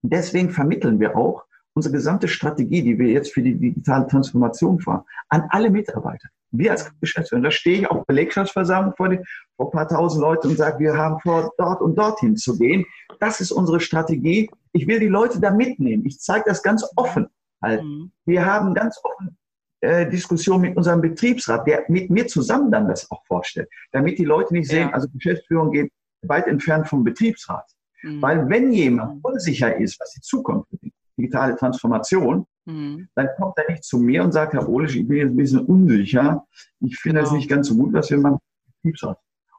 Deswegen 0.02 0.50
vermitteln 0.52 1.00
wir 1.00 1.16
auch 1.16 1.44
unsere 1.74 1.94
gesamte 1.94 2.28
Strategie, 2.28 2.82
die 2.82 2.98
wir 2.98 3.08
jetzt 3.08 3.34
für 3.34 3.42
die 3.42 3.56
digitale 3.56 4.08
Transformation 4.08 4.80
fahren, 4.80 5.04
an 5.30 5.48
alle 5.50 5.70
Mitarbeiter. 5.70 6.28
Wir 6.52 6.72
als 6.72 6.92
Geschäftsführer, 7.00 7.42
da 7.42 7.52
stehe 7.52 7.82
ich 7.82 7.92
auf 7.92 8.06
Belegschaftsversammlung 8.08 8.96
vor, 8.96 9.10
die, 9.10 9.20
vor 9.58 9.68
ein 9.68 9.72
paar 9.72 9.88
tausend 9.88 10.22
Leuten 10.22 10.48
und 10.48 10.58
sage, 10.58 10.80
wir 10.80 10.98
haben 10.98 11.20
vor, 11.20 11.52
dort 11.58 11.82
und 11.82 11.96
dorthin 11.96 12.36
zu 12.36 12.58
gehen. 12.58 12.86
Das 13.20 13.42
ist 13.42 13.52
unsere 13.52 13.80
Strategie. 13.80 14.50
Ich 14.72 14.88
will 14.88 15.00
die 15.00 15.08
Leute 15.08 15.40
da 15.40 15.52
mitnehmen. 15.52 16.06
Ich 16.06 16.20
zeige 16.20 16.46
das 16.48 16.64
ganz 16.64 16.86
offen. 16.96 17.28
Halt. 17.62 17.84
Mhm. 17.84 18.12
Wir 18.26 18.46
haben 18.46 18.74
ganz 18.74 19.00
offen 19.04 19.38
äh, 19.82 20.10
Diskussion 20.10 20.62
mit 20.62 20.76
unserem 20.76 21.02
Betriebsrat, 21.02 21.68
der 21.68 21.84
mit 21.88 22.10
mir 22.10 22.28
zusammen 22.28 22.72
dann 22.72 22.88
das 22.88 23.10
auch 23.12 23.24
vorstellt, 23.26 23.70
damit 23.92 24.18
die 24.18 24.26
Leute 24.26 24.54
nicht 24.54 24.70
sehen, 24.70 24.90
ja. 24.90 24.94
also 24.94 25.08
Geschäftsführung 25.10 25.72
geht 25.72 25.92
weit 26.24 26.48
entfernt 26.48 26.88
vom 26.88 27.04
Betriebsrat. 27.04 27.66
Mhm. 28.04 28.22
Weil 28.22 28.50
wenn 28.50 28.72
jemand 28.72 29.24
unsicher 29.24 29.76
ist, 29.78 30.00
was 30.00 30.12
die 30.12 30.22
Zukunft 30.22 30.70
bringt, 30.70 30.94
digitale 31.18 31.56
Transformation, 31.56 32.46
mhm. 32.66 33.10
dann 33.16 33.30
kommt 33.38 33.58
er 33.58 33.72
nicht 33.72 33.84
zu 33.84 33.98
mir 33.98 34.24
und 34.24 34.32
sagt, 34.32 34.54
Herr 34.54 34.68
Ohlisch, 34.68 34.96
ich 34.96 35.08
bin 35.08 35.18
jetzt 35.18 35.32
ein 35.32 35.36
bisschen 35.36 35.66
unsicher, 35.66 36.46
ich 36.80 36.98
finde 36.98 37.20
genau. 37.20 37.30
das 37.30 37.38
nicht 37.38 37.50
ganz 37.50 37.68
so 37.68 37.76
gut, 37.76 37.94
was 37.94 38.10
wir 38.10 38.18
machen. 38.20 38.40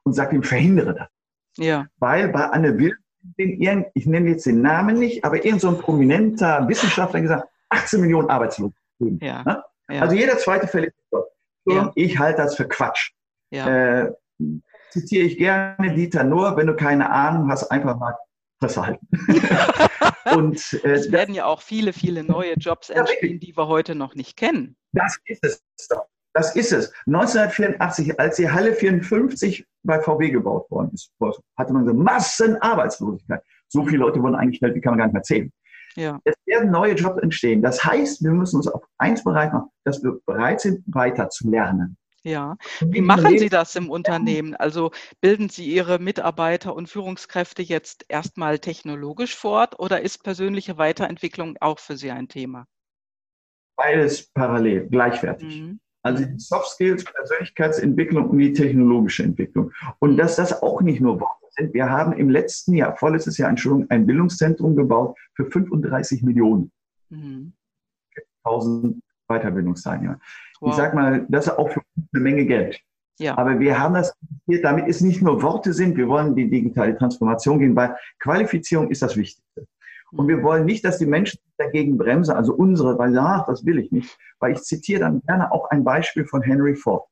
Und 0.05 0.13
sagt 0.15 0.33
ihm, 0.33 0.43
verhindere 0.43 0.95
das. 0.95 1.09
Ja. 1.59 1.87
Weil 1.99 2.29
bei 2.29 2.47
Anne 2.47 2.79
Will, 2.79 2.97
ich 3.37 4.07
nenne 4.07 4.31
jetzt 4.31 4.47
den 4.47 4.63
Namen 4.63 4.99
nicht, 4.99 5.25
aber 5.25 5.45
irgend 5.45 5.61
so 5.61 5.69
ein 5.69 5.79
prominenter 5.79 6.67
Wissenschaftler 6.69 7.21
gesagt, 7.21 7.49
18 7.69 8.01
Millionen 8.01 8.31
Arbeitslose. 8.31 8.75
Ja. 9.01 9.43
Ne? 9.43 9.63
Ja. 9.91 10.03
Also 10.03 10.15
jeder 10.15 10.39
zweite 10.39 10.67
verliert. 10.67 10.95
Ja. 11.67 11.93
Ich 11.95 12.19
halte 12.19 12.43
das 12.43 12.57
für 12.57 12.67
Quatsch. 12.67 13.13
Ja. 13.51 14.05
Äh, 14.05 14.13
zitiere 14.91 15.27
ich 15.27 15.37
gerne 15.37 15.95
Dieter 15.95 16.25
Nur, 16.25 16.57
wenn 16.57 16.67
du 16.67 16.75
keine 16.75 17.11
Ahnung 17.11 17.51
hast, 17.51 17.71
einfach 17.71 17.99
mal 17.99 18.15
Presse 18.59 18.87
halten. 18.87 19.09
Und, 20.35 20.81
äh, 20.85 20.93
es 20.93 21.11
werden 21.13 21.35
ja 21.35 21.47
auch 21.47 21.63
viele, 21.63 21.93
viele 21.93 22.23
neue 22.23 22.55
Jobs 22.55 22.91
entstehen, 22.91 23.41
die 23.41 23.57
wir 23.57 23.69
heute 23.69 23.95
noch 23.95 24.15
nicht 24.15 24.37
kennen. 24.37 24.77
Das 24.93 25.17
ist 25.25 25.45
es 25.45 25.89
doch. 25.89 26.07
Das 26.35 26.55
ist 26.55 26.73
es. 26.73 26.93
1984, 27.07 28.21
als 28.21 28.37
die 28.37 28.49
Halle 28.49 28.75
54 28.75 29.67
bei 29.83 30.01
VW 30.01 30.31
gebaut 30.31 30.71
worden 30.71 30.91
ist, 30.95 31.11
hatte 31.57 31.73
man 31.73 31.87
so 31.87 31.95
Massenarbeitslosigkeit. 31.95 33.43
So 33.69 33.85
viele 33.85 33.99
Leute 33.99 34.23
wurden 34.23 34.37
eingestellt, 34.37 34.77
die 34.77 34.81
kann 34.81 34.93
man 34.93 34.99
gar 34.99 35.07
nicht 35.07 35.15
mehr 35.15 35.23
zählen. 35.23 35.53
Ja. 35.97 36.21
Es 36.25 36.35
werden 36.47 36.71
neue 36.71 36.95
Jobs 36.95 37.21
entstehen. 37.23 37.61
Das 37.61 37.85
heißt, 37.85 38.23
wir 38.23 38.31
müssen 38.31 38.57
uns 38.57 38.69
auf 38.69 38.85
eins 38.99 39.25
bereit 39.25 39.53
machen, 39.53 39.69
dass 39.85 40.03
wir 40.03 40.21
bereit 40.27 40.61
sind, 40.61 40.85
weiter 40.87 41.29
zu 41.29 41.51
lernen. 41.51 41.98
Ja, 42.23 42.57
wie 42.81 43.01
machen 43.01 43.39
Sie 43.39 43.49
das 43.49 43.77
im 43.77 43.91
Unternehmen? 43.91 44.55
Also 44.57 44.91
bilden 45.21 45.49
Sie 45.49 45.65
Ihre 45.65 45.99
Mitarbeiter 45.99 46.75
und 46.75 46.89
Führungskräfte 46.89 47.63
jetzt 47.63 48.05
erstmal 48.09 48.59
technologisch 48.59 49.37
fort 49.37 49.79
oder 49.79 50.01
ist 50.01 50.25
persönliche 50.25 50.79
Weiterentwicklung 50.79 51.57
auch 51.61 51.79
für 51.79 51.97
Sie 51.97 52.11
ein 52.11 52.29
Thema? 52.29 52.67
Beides 53.77 54.29
parallel, 54.33 54.89
gleichwertig. 54.89 55.61
Mhm. 55.61 55.81
Also 56.03 56.25
die 56.25 56.39
Soft 56.39 56.71
Skills, 56.71 57.05
Persönlichkeitsentwicklung 57.05 58.31
und 58.31 58.39
die 58.39 58.53
technologische 58.53 59.23
Entwicklung. 59.23 59.73
Und 60.01 60.17
dass 60.17 60.37
das 60.37 60.63
auch 60.63 60.81
nicht 60.81 61.01
nur 61.01 61.21
Worte 61.21 61.47
sind. 61.51 61.75
Wir 61.75 61.89
haben 61.89 62.13
im 62.13 62.31
letzten 62.31 62.75
Jahr, 62.75 62.97
vorletztes 62.97 63.39
Jahr, 63.39 63.51
Entschuldigung, 63.51 63.91
ein 63.91 64.07
Bildungszentrum 64.07 64.75
gebaut 64.75 65.17
für 65.35 65.51
35 65.51 66.23
Millionen. 66.23 66.73
Mhm. 67.11 67.53
1000 68.45 69.03
Weiterbildungsteilnehmer. 69.29 70.19
Wow. 70.61 70.71
Ich 70.71 70.77
sag 70.77 70.95
mal, 70.95 71.27
das 71.29 71.47
ist 71.47 71.59
auch 71.59 71.71
für 71.71 71.81
uns 71.97 72.07
eine 72.13 72.23
Menge 72.23 72.47
Geld. 72.47 72.81
Ja. 73.19 73.37
Aber 73.37 73.59
wir 73.59 73.79
haben 73.79 73.95
das, 73.95 74.15
damit 74.63 74.89
es 74.89 75.01
nicht 75.01 75.23
nur 75.23 75.43
Worte 75.43 75.73
sind, 75.73 75.97
wir 75.97 76.09
wollen 76.09 76.37
die 76.37 76.49
digitale 76.49 76.97
Transformation 76.97 77.59
gehen, 77.59 77.75
weil 77.75 77.97
Qualifizierung 78.21 78.91
ist 78.91 79.03
das 79.03 79.17
Wichtigste. 79.17 79.67
Und 80.13 80.29
wir 80.29 80.43
wollen 80.43 80.65
nicht, 80.65 80.85
dass 80.85 80.99
die 80.99 81.07
Menschen 81.07 81.39
dagegen 81.59 81.99
bremsen, 81.99 82.35
also 82.35 82.55
unsere, 82.55 82.99
weil, 82.99 83.17
ach, 83.19 83.45
das 83.47 83.67
will 83.67 83.79
ich 83.79 83.93
nicht. 83.93 84.17
Weil 84.39 84.53
ich 84.53 84.63
zitiere 84.63 85.01
dann 85.01 85.21
gerne 85.27 85.53
auch 85.53 85.69
ein 85.71 85.85
Beispiel 85.85 86.25
von 86.25 86.41
Henry 86.43 86.75
Ford. 86.75 87.05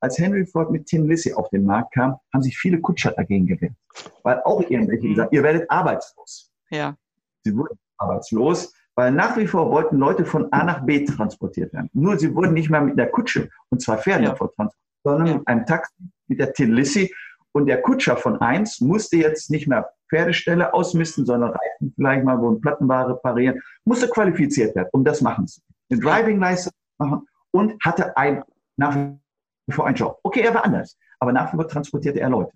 Als 0.00 0.18
Henry 0.18 0.46
Ford 0.46 0.70
mit 0.70 0.86
Tin 0.86 1.06
Lissy 1.06 1.32
auf 1.32 1.48
den 1.50 1.64
Markt 1.64 1.92
kam, 1.92 2.16
haben 2.32 2.42
sich 2.42 2.58
viele 2.58 2.80
Kutscher 2.80 3.12
dagegen 3.12 3.46
gewehrt. 3.46 3.74
Weil 4.22 4.42
auch 4.44 4.62
irgendwelche 4.62 5.06
mhm. 5.06 5.10
gesagt, 5.10 5.32
ihr 5.32 5.42
werdet 5.42 5.70
arbeitslos. 5.70 6.50
Ja. 6.70 6.96
Sie 7.44 7.54
wurden 7.56 7.78
arbeitslos, 7.98 8.72
weil 8.96 9.12
nach 9.12 9.36
wie 9.36 9.46
vor 9.46 9.70
wollten 9.70 9.98
Leute 9.98 10.24
von 10.24 10.52
A 10.52 10.64
nach 10.64 10.84
B 10.84 11.04
transportiert 11.04 11.72
werden. 11.72 11.90
Nur 11.92 12.18
sie 12.18 12.34
wurden 12.34 12.54
nicht 12.54 12.70
mehr 12.70 12.80
mit 12.80 12.98
der 12.98 13.10
Kutsche 13.10 13.48
und 13.70 13.80
zwar 13.80 13.98
Pferden 13.98 14.24
ja. 14.24 14.32
transportiert, 14.32 14.74
sondern 15.04 15.26
ja. 15.26 15.34
mit 15.34 15.48
einem 15.48 15.66
Taxi 15.66 15.94
mit 16.28 16.38
der 16.40 16.52
Tin 16.52 16.72
Lissy. 16.72 17.12
Und 17.52 17.66
der 17.66 17.82
Kutscher 17.82 18.16
von 18.16 18.40
eins 18.40 18.80
musste 18.80 19.16
jetzt 19.16 19.50
nicht 19.50 19.66
mehr 19.66 19.90
Pferdestelle 20.08 20.72
ausmisten, 20.72 21.26
sondern 21.26 21.50
Reifen 21.50 21.92
vielleicht 21.96 22.24
mal, 22.24 22.40
wo 22.40 22.50
ein 22.50 22.60
Plattenware 22.60 23.10
reparieren, 23.10 23.60
musste 23.84 24.08
qualifiziert 24.08 24.76
werden, 24.76 24.88
um 24.92 25.04
das 25.04 25.20
machen 25.20 25.48
zu 25.48 25.60
können. 25.60 25.76
Eine 25.90 26.00
Driving 26.00 26.40
License 26.40 26.70
machen 26.98 27.26
und 27.50 27.74
hatte 27.82 28.16
ein, 28.16 28.44
nach 28.76 28.94
wie 28.94 29.72
vor 29.72 29.86
einen 29.86 29.96
Job. 29.96 30.20
Okay, 30.22 30.42
er 30.42 30.54
war 30.54 30.64
anders, 30.64 30.96
aber 31.18 31.32
nach 31.32 31.52
wie 31.52 31.56
vor 31.56 31.66
transportierte 31.66 32.20
er 32.20 32.30
Leute. 32.30 32.52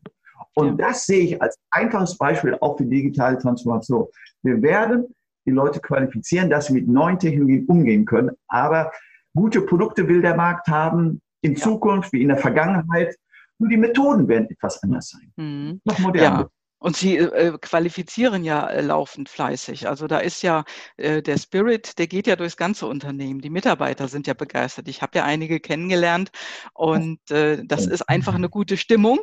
Und 0.55 0.81
das 0.81 1.07
sehe 1.07 1.25
ich 1.25 1.43
als 1.43 1.59
einfaches 1.71 2.17
Beispiel 2.17 2.57
auch 2.61 2.77
für 2.77 2.85
digitale 2.85 3.39
Transformation. 3.39 4.07
Wir 4.43 4.63
werden 4.63 5.13
die 5.47 5.51
Leute 5.51 5.81
qualifizieren, 5.81 6.51
dass 6.51 6.67
sie 6.67 6.75
mit 6.75 6.89
neuen 6.89 7.19
Technologien 7.19 7.67
umgehen 7.67 8.05
können. 8.05 8.31
Aber 8.49 8.93
gute 9.35 9.61
Produkte 9.61 10.09
will 10.09 10.23
der 10.23 10.37
Markt 10.37 10.69
haben 10.69 11.21
in 11.43 11.55
ja. 11.55 11.63
Zukunft 11.63 12.13
wie 12.13 12.23
in 12.23 12.29
der 12.29 12.39
Vergangenheit. 12.39 13.17
Nur 13.59 13.69
die 13.69 13.77
Methoden 13.77 14.27
werden 14.27 14.49
etwas 14.51 14.83
anders 14.83 15.11
sein. 15.11 15.33
Mhm. 15.37 15.81
Noch 15.85 15.99
moderner. 15.99 16.41
Ja. 16.41 16.49
Und 16.85 16.97
Sie 16.97 17.17
äh, 17.17 17.57
qualifizieren 17.63 18.45
ja 18.45 18.69
äh, 18.69 18.83
laufend 18.83 19.31
fleißig. 19.31 19.89
Also 19.89 20.07
da 20.07 20.19
ist 20.19 20.43
ja 20.43 20.65
äh, 20.99 21.23
der 21.23 21.39
Spirit, 21.39 21.99
der 21.99 22.07
geht 22.07 22.27
ja 22.27 22.37
durchs 22.37 22.59
ganze 22.59 22.87
Unternehmen. 22.87 23.41
Die 23.41 23.49
Mitarbeiter 23.49 24.07
sind 24.07 24.27
ja 24.27 24.35
begeistert. 24.35 24.87
Ich 24.89 25.01
habe 25.01 25.17
ja 25.17 25.25
einige 25.25 25.61
kennengelernt 25.61 26.31
und 26.75 27.31
äh, 27.31 27.65
das 27.65 27.87
ist 27.87 28.03
einfach 28.03 28.35
eine 28.35 28.49
gute 28.51 28.77
Stimmung 28.77 29.21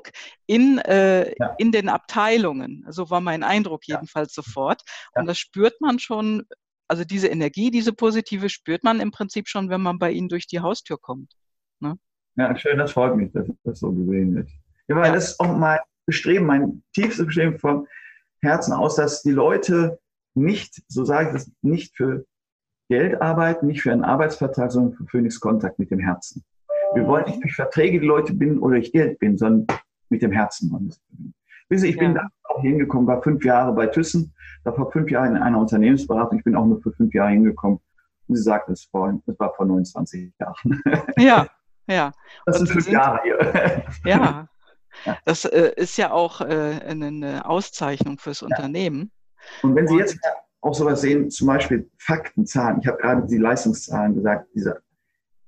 in, 0.48 0.80
äh, 0.80 1.36
in 1.60 1.72
den 1.72 1.88
Abteilungen. 1.88 2.84
So 2.90 3.12
war 3.12 3.22
mein 3.22 3.44
Eindruck 3.44 3.88
jedenfalls 3.88 4.34
sofort. 4.34 4.82
Und 5.14 5.28
das 5.28 5.38
spürt 5.38 5.80
man 5.82 6.00
schon, 6.00 6.48
also 6.88 7.04
diese 7.04 7.28
Energie, 7.28 7.70
diese 7.70 7.94
positive 7.94 8.50
spürt 8.50 8.84
man 8.84 9.00
im 9.00 9.12
Prinzip 9.12 9.48
schon, 9.48 9.70
wenn 9.70 9.82
man 9.82 10.00
bei 10.00 10.10
Ihnen 10.10 10.30
durch 10.30 10.48
die 10.48 10.62
Haustür 10.62 10.98
kommt. 11.00 11.32
Ne? 11.80 11.96
Ja, 12.38 12.58
schön, 12.58 12.80
das 12.80 12.94
freut 12.94 13.16
mich, 13.16 13.32
dass 13.34 13.46
das 13.64 13.82
so 13.82 13.92
gesehen 13.92 14.34
wird. 14.34 14.50
Ja, 14.88 14.96
weil 14.96 15.12
das 15.12 15.40
auch 15.40 15.56
mal 15.56 15.80
Bestreben, 16.06 16.46
mein 16.46 16.84
tiefstes 16.94 17.26
Bestreben 17.26 17.60
vom 17.60 17.88
Herzen 18.42 18.74
aus, 18.74 18.96
dass 18.96 19.22
die 19.22 19.32
Leute 19.32 20.00
nicht, 20.34 20.82
so 20.88 21.06
sage 21.06 21.28
ich 21.28 21.34
das, 21.34 21.52
nicht 21.62 21.96
für 21.96 22.26
Geld 22.90 23.22
arbeiten, 23.22 23.68
nicht 23.68 23.82
für 23.82 23.92
einen 23.92 24.04
Arbeitsvertrag, 24.04 24.72
sondern 24.72 24.94
für 24.94 25.06
Phoenix 25.06 25.40
Kontakt 25.40 25.80
mit 25.80 25.92
dem 25.92 26.00
Herzen. 26.00 26.44
Wir 26.94 27.08
wollen 27.08 27.26
nicht 27.26 27.42
durch 27.42 27.56
Verträge 27.56 28.00
die 28.00 28.06
Leute 28.06 28.34
binden 28.34 28.60
oder 28.60 28.76
durch 28.76 28.92
Geld 28.92 29.20
binden, 29.20 29.38
sondern 29.38 29.80
mit 30.10 30.22
dem 30.22 30.32
Herzen 30.32 30.72
wollen 30.72 30.86
wir 30.86 30.90
es 30.90 31.00
binden. 31.00 31.34
Wissen 31.70 31.84
Sie, 31.84 31.90
ich 31.90 31.96
ja. 31.96 32.02
bin 32.02 32.16
da 32.16 32.28
auch 32.44 32.62
hingekommen, 32.62 33.08
war 33.08 33.22
fünf 33.22 33.46
Jahre 33.46 33.74
bei 33.74 33.88
Thyssen, 33.88 34.34
da 34.64 34.78
war 34.78 34.92
fünf 34.92 35.10
Jahre 35.10 35.28
in 35.28 35.38
einer 35.38 35.58
Unternehmensberatung. 35.58 36.40
Ich 36.40 36.44
bin 36.44 36.56
auch 36.56 36.66
nur 36.66 36.82
für 36.82 36.92
fünf 36.92 37.14
Jahre 37.14 37.32
hingekommen. 37.32 37.80
Und 38.28 38.36
sie 38.36 38.44
sagt 38.44 38.70
es 38.70 38.84
vorhin, 38.86 39.22
das 39.26 39.40
war 39.40 39.54
vor 39.56 39.66
29 39.66 40.34
Jahren. 40.40 40.84
Ja, 41.18 41.48
ja. 41.88 42.12
Das 42.46 42.58
sind 42.58 42.70
fünf 42.70 42.86
sind, 42.86 42.94
Jahre 42.94 43.22
hier. 43.24 43.84
Ja, 44.06 44.48
Das 45.26 45.46
äh, 45.46 45.74
ist 45.76 45.98
ja 45.98 46.12
auch 46.12 46.42
äh, 46.42 46.80
eine 46.86 47.46
Auszeichnung 47.46 48.18
fürs 48.18 48.42
Unternehmen. 48.42 49.12
Und 49.64 49.76
wenn 49.76 49.88
Sie 49.88 49.98
jetzt 49.98 50.20
auch 50.62 50.74
sowas 50.74 51.02
sehen, 51.02 51.30
zum 51.30 51.48
Beispiel 51.48 51.90
Fakten, 51.98 52.46
Zahlen. 52.46 52.80
Ich 52.82 52.88
habe 52.88 52.98
gerade 52.98 53.26
die 53.28 53.38
Leistungszahlen 53.38 54.16
gesagt, 54.16 54.48
diese 54.54 54.82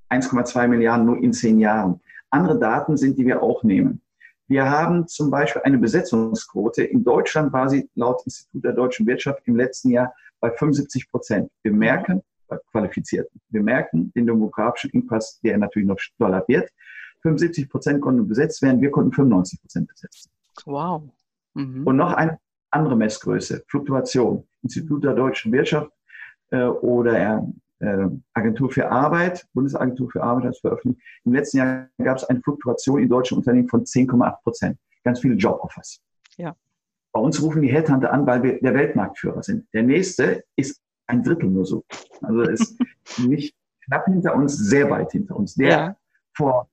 1,2 0.10 0.68
Milliarden 0.68 1.06
nur 1.06 1.18
in 1.18 1.34
zehn 1.34 1.60
Jahren. 1.60 2.02
Andere 2.30 2.60
Daten 2.60 2.98
sind, 2.98 3.18
die 3.18 3.26
wir 3.26 3.42
auch 3.42 3.64
nehmen. 3.64 4.02
Wir 4.48 4.70
haben 4.70 5.08
zum 5.08 5.32
Beispiel 5.32 5.62
eine 5.64 5.78
Besetzungsquote. 5.78 6.84
In 6.84 7.04
Deutschland 7.04 7.54
war 7.54 7.70
sie 7.70 7.90
laut 7.96 8.22
Institut 8.26 8.64
der 8.64 8.74
deutschen 8.74 9.08
Wirtschaft 9.08 9.42
im 9.46 9.56
letzten 9.56 9.92
Jahr 9.92 10.14
bei 10.40 10.52
75 10.52 11.10
Prozent. 11.10 11.50
Wir 11.62 11.72
merken, 11.72 12.22
bei 12.48 12.58
Qualifizierten, 12.72 13.40
wir 13.50 13.64
merken 13.64 14.12
den 14.16 14.28
demografischen 14.28 14.92
Impass, 14.92 15.40
der 15.42 15.58
natürlich 15.58 15.88
noch 15.88 16.00
doller 16.20 16.44
wird. 16.48 16.70
75 17.24 17.70
Prozent 17.70 18.02
konnten 18.02 18.28
besetzt 18.28 18.62
werden, 18.62 18.80
wir 18.82 18.92
konnten 18.92 19.12
95 19.12 19.62
Prozent 19.62 19.88
besetzen. 19.88 20.32
Wow. 20.66 21.04
Mhm. 21.56 21.88
Und 21.88 21.98
noch 21.98 22.14
eine 22.14 22.40
andere 22.70 22.96
Messgröße, 22.96 23.64
Fluktuation. 23.68 24.46
Institut 24.62 25.04
der 25.04 25.14
deutschen 25.14 25.52
Wirtschaft 25.52 25.92
äh, 26.52 26.64
oder 26.64 27.46
äh, 27.80 28.08
Agentur 28.34 28.70
für 28.70 28.90
Arbeit, 28.90 29.46
Bundesagentur 29.54 30.10
für 30.10 30.24
Arbeit 30.24 30.46
hat 30.46 30.54
es 30.54 30.60
veröffentlicht. 30.60 31.06
Im 31.26 31.34
letzten 31.34 31.58
Jahr 31.58 31.90
gab 32.02 32.18
es 32.18 32.24
eine 32.24 32.42
Fluktuation 32.42 33.02
in 33.02 33.10
deutschen 33.10 33.38
Unternehmen 33.38 33.68
von 33.68 33.84
10,8 33.84 34.42
Prozent. 34.42 34.78
Ganz 35.04 35.20
viele 35.20 35.36
Joboffers. 35.36 36.02
Ja. 36.38 36.56
Bei 37.12 37.20
uns 37.20 37.42
rufen 37.42 37.62
die 37.62 37.72
Headhunter 37.72 38.12
an, 38.12 38.26
weil 38.26 38.42
wir 38.42 38.60
der 38.60 38.74
Weltmarktführer 38.74 39.44
sind. 39.44 39.68
Der 39.74 39.84
nächste 39.84 40.44
ist 40.56 40.82
ein 41.08 41.24
Drittel 41.24 41.50
nur 41.50 41.66
so. 41.66 41.84
Also 42.22 42.42
ist 42.42 42.80
nicht 43.20 43.56
knapp 43.86 44.06
hinter 44.06 44.36
uns, 44.36 44.58
sehr 44.58 44.90
weit 44.90 45.12
hinter 45.12 45.36
uns. 45.36 45.56
Der 45.56 45.70
ja. 45.70 45.96
vor 46.36 46.70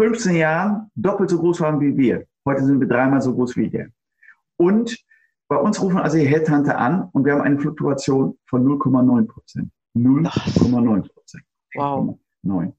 15 0.00 0.34
Jahren 0.34 0.90
doppelt 0.94 1.28
so 1.28 1.38
groß 1.38 1.60
waren 1.60 1.78
wie 1.78 1.94
wir. 1.94 2.26
Heute 2.46 2.64
sind 2.64 2.80
wir 2.80 2.88
dreimal 2.88 3.20
so 3.20 3.34
groß 3.34 3.54
wie 3.56 3.68
der. 3.68 3.88
Und 4.56 4.96
bei 5.46 5.56
uns 5.56 5.82
rufen 5.82 5.98
also 5.98 6.16
die 6.16 6.24
Headhunter 6.24 6.78
an 6.78 7.10
und 7.12 7.26
wir 7.26 7.34
haben 7.34 7.42
eine 7.42 7.58
Fluktuation 7.58 8.38
von 8.46 8.64
0,9 8.66 9.26
Prozent. 9.26 9.70
0,9 9.94 11.06
Prozent. 11.06 11.44
Wow. 11.74 12.18
9. 12.42 12.72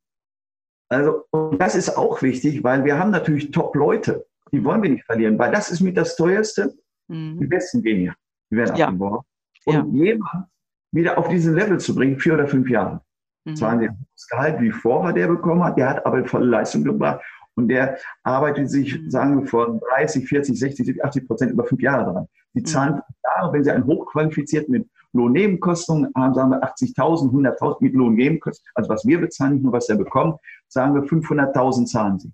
Also, 0.89 1.25
und 1.29 1.61
das 1.61 1.75
ist 1.75 1.95
auch 1.95 2.23
wichtig, 2.23 2.63
weil 2.63 2.83
wir 2.85 2.97
haben 2.97 3.11
natürlich 3.11 3.51
Top-Leute, 3.51 4.25
die 4.51 4.63
wollen 4.63 4.81
wir 4.81 4.89
nicht 4.89 5.05
verlieren, 5.05 5.37
weil 5.37 5.51
das 5.51 5.69
ist 5.69 5.81
mit 5.81 5.97
das 5.97 6.15
teuerste. 6.15 6.73
Mhm. 7.07 7.37
Die 7.39 7.45
Besten 7.45 7.83
gehen 7.83 8.01
ja, 8.01 8.15
die 8.49 8.55
werden 8.55 8.75
ja. 8.75 8.87
abgeworfen. 8.87 9.27
Und 9.65 9.75
ja. 9.75 10.05
jemand 10.05 10.47
wieder 10.91 11.19
auf 11.19 11.27
diesen 11.27 11.53
Level 11.53 11.79
zu 11.79 11.93
bringen, 11.93 12.19
vier 12.19 12.33
oder 12.33 12.47
fünf 12.47 12.67
Jahre. 12.67 13.03
Mhm. 13.45 13.55
Zwar 13.55 13.77
das 13.77 14.27
Gehalt 14.29 14.61
wie 14.61 14.71
vorher 14.71 15.13
der 15.13 15.27
bekommen 15.27 15.63
hat, 15.63 15.77
der 15.77 15.89
hat 15.89 16.05
aber 16.05 16.25
volle 16.25 16.45
Leistung 16.45 16.83
gebracht 16.83 17.21
und 17.55 17.67
der 17.67 17.97
arbeitet 18.23 18.69
sich, 18.69 18.99
mhm. 18.99 19.09
sagen 19.09 19.41
wir, 19.41 19.47
von 19.47 19.79
30, 19.79 20.27
40, 20.27 20.59
60, 20.59 20.85
70, 20.85 21.03
80 21.03 21.27
Prozent 21.27 21.51
über 21.51 21.63
fünf 21.65 21.81
Jahre 21.81 22.11
dran. 22.11 22.27
Die 22.53 22.61
mhm. 22.61 22.65
zahlen 22.65 23.01
Jahre, 23.23 23.53
wenn 23.53 23.63
sie 23.63 23.71
einen 23.71 23.85
hochqualifizierten 23.85 24.71
mit 24.71 24.89
Lohnnebenkosten 25.13 26.07
haben, 26.15 26.33
sagen 26.33 26.51
wir 26.51 26.63
80.000, 26.63 27.31
100.000 27.31 27.77
mit 27.81 27.93
Lohnnebenkosten, 27.93 28.65
also 28.75 28.89
was 28.89 29.05
wir 29.05 29.19
bezahlen, 29.19 29.55
nicht 29.55 29.63
nur 29.63 29.73
was 29.73 29.89
er 29.89 29.97
bekommt, 29.97 30.39
sagen 30.67 30.95
wir 30.95 31.03
500.000 31.03 31.85
zahlen 31.85 32.19
sie. 32.19 32.31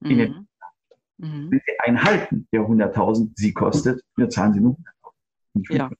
Mhm. 0.00 0.46
Mhm. 1.18 1.50
Wenn 1.50 1.60
sie 1.64 1.80
einen 1.80 2.02
halten, 2.02 2.48
der 2.52 2.62
100.000 2.62 3.32
sie 3.36 3.52
kostet, 3.52 4.02
dann 4.16 4.30
zahlen 4.30 4.54
sie 4.54 4.60
nur 4.60 4.76
100.000. 5.56 5.76
Ja, 5.76 5.90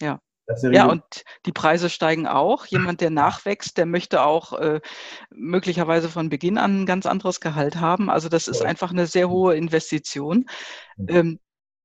ja. 0.00 0.18
Ja, 0.62 0.86
und 0.86 1.02
die 1.46 1.52
Preise 1.52 1.88
steigen 1.88 2.26
auch. 2.26 2.66
Jemand, 2.66 3.00
der 3.00 3.10
nachwächst, 3.10 3.78
der 3.78 3.86
möchte 3.86 4.22
auch 4.22 4.52
äh, 4.54 4.80
möglicherweise 5.30 6.08
von 6.08 6.28
Beginn 6.28 6.58
an 6.58 6.82
ein 6.82 6.86
ganz 6.86 7.06
anderes 7.06 7.40
Gehalt 7.40 7.76
haben. 7.76 8.10
Also 8.10 8.28
das 8.28 8.48
ist 8.48 8.62
einfach 8.62 8.90
eine 8.90 9.06
sehr 9.06 9.30
hohe 9.30 9.56
Investition. 9.56 10.46
Ähm, 11.06 11.38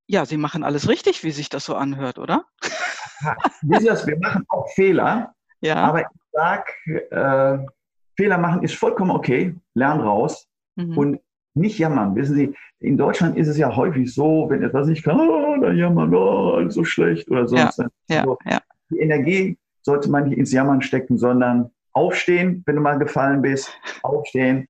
ja, 0.07 0.25
Sie 0.25 0.37
machen 0.37 0.63
alles 0.63 0.89
richtig, 0.89 1.23
wie 1.23 1.31
sich 1.31 1.49
das 1.49 1.65
so 1.65 1.75
anhört, 1.75 2.17
oder? 2.17 2.45
wir 3.61 4.17
machen 4.19 4.45
auch 4.49 4.67
Fehler. 4.73 5.35
Ja. 5.61 5.77
Aber 5.77 6.01
ich 6.01 6.07
sage, 6.31 6.71
äh, 7.11 7.65
Fehler 8.15 8.37
machen 8.37 8.63
ist 8.63 8.75
vollkommen 8.75 9.11
okay. 9.11 9.55
Lern 9.73 10.01
raus. 10.01 10.47
Mhm. 10.75 10.97
Und 10.97 11.19
nicht 11.57 11.77
jammern. 11.77 12.15
Wissen 12.15 12.35
Sie, 12.35 12.55
in 12.79 12.97
Deutschland 12.97 13.37
ist 13.37 13.47
es 13.47 13.57
ja 13.57 13.75
häufig 13.75 14.13
so, 14.13 14.47
wenn 14.49 14.63
etwas 14.63 14.87
nicht 14.87 15.03
kann, 15.03 15.19
oh, 15.19 15.57
dann 15.59 15.77
jammern, 15.77 16.13
oh, 16.13 16.53
alles 16.53 16.75
so 16.75 16.83
schlecht 16.83 17.29
oder 17.29 17.47
sonst. 17.47 17.79
Ja, 17.79 17.87
ja, 18.09 18.23
so. 18.23 18.37
ja. 18.45 18.61
Die 18.89 18.99
Energie 18.99 19.57
sollte 19.81 20.09
man 20.09 20.25
nicht 20.25 20.37
ins 20.37 20.51
Jammern 20.51 20.81
stecken, 20.81 21.17
sondern 21.17 21.71
aufstehen, 21.93 22.63
wenn 22.65 22.75
du 22.75 22.81
mal 22.81 22.99
gefallen 22.99 23.41
bist, 23.41 23.71
aufstehen 24.03 24.67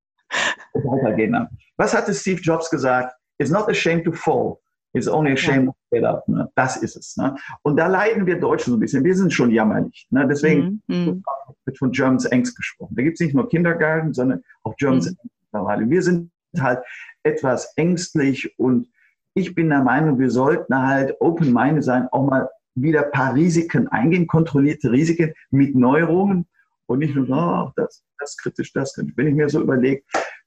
und 0.73 0.84
weitergehen. 0.86 1.36
Was 1.76 1.93
hatte 1.93 2.13
Steve 2.13 2.41
Jobs 2.41 2.69
gesagt? 2.69 3.13
It's 3.38 3.52
not 3.52 3.69
a 3.69 3.73
shame 3.73 4.04
to 4.04 4.12
fall. 4.12 4.58
It's 4.93 5.08
only 5.08 5.34
a 5.34 5.38
shame 5.38 5.67
to 5.67 5.73
get 5.91 6.04
up. 6.04 6.28
Ne? 6.28 6.50
Das 6.56 6.78
ist 6.78 6.95
es. 6.95 7.17
Ne? 7.17 7.36
Und 7.62 7.78
da 7.78 7.88
leiden 7.88 8.26
wir 8.26 8.39
Deutschen 8.39 8.71
so 8.71 8.78
ein 8.78 8.80
bisschen. 8.80 9.04
Wir 9.04 9.15
sind 9.15 9.32
schon 9.32 9.52
jammerlich. 9.52 10.08
Ne? 10.10 10.28
Deswegen 10.28 10.82
mhm. 10.88 10.95
mhm. 10.95 11.23
wird 11.65 11.78
von 11.78 11.91
Germans 11.91 12.26
Angst 12.32 12.56
gesprochen. 12.56 12.95
Da 12.95 13.04
gibt 13.04 13.15
es 13.15 13.26
nicht 13.26 13.36
nur 13.36 13.47
Kindergarten, 13.47 14.13
sondern 14.13 14.43
auch 14.63 14.76
Germans 14.78 15.12
mhm. 15.12 15.30
mittlerweile. 15.52 15.89
Wir 15.89 16.02
sind 16.02 16.32
halt 16.60 16.79
etwas 17.23 17.73
ängstlich 17.75 18.57
und 18.57 18.88
ich 19.33 19.53
bin 19.53 19.69
der 19.69 19.83
Meinung, 19.83 20.17
wir 20.17 20.31
sollten 20.31 20.75
halt 20.75 21.15
open-minded 21.19 21.83
sein, 21.83 22.07
auch 22.12 22.25
mal 22.25 22.49
wieder 22.75 23.05
ein 23.05 23.12
paar 23.12 23.36
Risiken 23.36 23.88
eingehen, 23.88 24.27
kontrollierte 24.27 24.91
Risiken 24.91 25.33
mit 25.51 25.75
Neuerungen 25.75 26.47
und 26.88 26.99
nicht 26.99 27.15
nur, 27.15 27.27
oh, 27.29 27.71
das, 27.75 28.03
das 28.19 28.36
kritisch, 28.38 28.73
das 28.73 28.93
kritisch. 28.93 29.13
Wenn 29.15 29.27
ich 29.27 29.36
mir 29.36 29.49
so 29.49 29.62
überlege, 29.62 30.01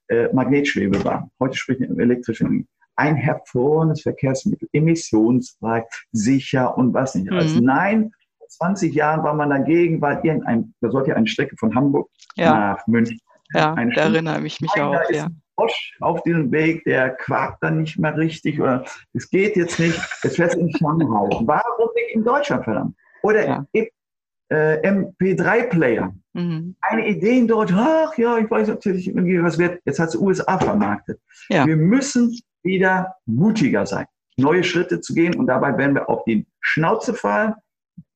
äh, 0.08 0.28
Magnetschwebebahn, 0.32 1.30
heute 1.38 1.56
sprechen 1.56 1.82
wir 1.82 1.90
über 1.90 2.02
elektrische 2.02 2.44
Energie, 2.44 2.66
ein 2.96 3.16
hervorragendes 3.16 4.02
Verkehrsmittel, 4.02 4.68
emissionsfrei, 4.72 5.84
sicher 6.12 6.76
und 6.76 6.92
was 6.92 7.14
nicht. 7.14 7.30
Also 7.32 7.60
mhm. 7.60 7.66
nein, 7.66 8.12
vor 8.38 8.48
20 8.48 8.94
Jahren 8.94 9.22
war 9.22 9.34
man 9.34 9.50
dagegen, 9.50 10.00
weil 10.00 10.20
irgendein, 10.24 10.74
da 10.80 10.90
sollte 10.90 11.10
ja 11.10 11.16
eine 11.16 11.26
Strecke 11.26 11.56
von 11.56 11.74
Hamburg 11.74 12.10
ja. 12.34 12.74
nach 12.74 12.86
München. 12.86 13.20
Ja, 13.54 13.74
da 13.74 14.02
erinnere 14.02 14.44
ich 14.46 14.60
mich 14.60 14.70
nein, 14.76 14.84
auch. 14.84 15.10
Ja. 15.10 15.28
Frosch 15.61 15.96
auf 16.01 16.23
diesem 16.23 16.51
Weg, 16.53 16.85
der 16.85 17.11
quakt 17.11 17.62
dann 17.62 17.81
nicht 17.81 17.99
mehr 17.99 18.16
richtig 18.16 18.61
oder 18.61 18.85
es 19.12 19.29
geht 19.29 19.57
jetzt 19.57 19.79
nicht, 19.79 19.99
es 20.23 20.37
fährt 20.37 20.55
in 20.55 20.70
Shanghai. 20.77 21.29
Warum 21.42 21.88
nicht 21.94 22.14
in 22.14 22.25
Deutschland, 22.25 22.64
verdammt? 22.64 22.96
Oder 23.23 23.46
ja. 23.46 23.66
äh, 23.73 24.88
MP3-Player. 24.88 26.14
Mhm. 26.33 26.77
Eine 26.81 27.09
Idee 27.09 27.38
in 27.38 27.49
Deutschland, 27.49 27.87
ach 27.87 28.16
ja, 28.16 28.38
ich 28.38 28.51
weiß 28.51 28.68
natürlich 28.68 29.09
irgendwie, 29.09 29.42
was 29.42 29.59
wird. 29.59 29.81
Jetzt 29.85 29.99
hat 29.99 30.09
es 30.09 30.16
USA 30.16 30.59
vermarktet. 30.59 31.20
Ja. 31.49 31.66
Wir 31.66 31.77
müssen 31.77 32.38
wieder 32.62 33.14
mutiger 33.27 33.85
sein, 33.87 34.07
neue 34.37 34.64
Schritte 34.64 35.01
zu 35.01 35.14
gehen 35.14 35.35
und 35.35 35.46
dabei 35.46 35.77
werden 35.77 35.94
wir 35.94 36.09
auf 36.09 36.25
die 36.25 36.46
Schnauze 36.61 37.14
fallen, 37.14 37.55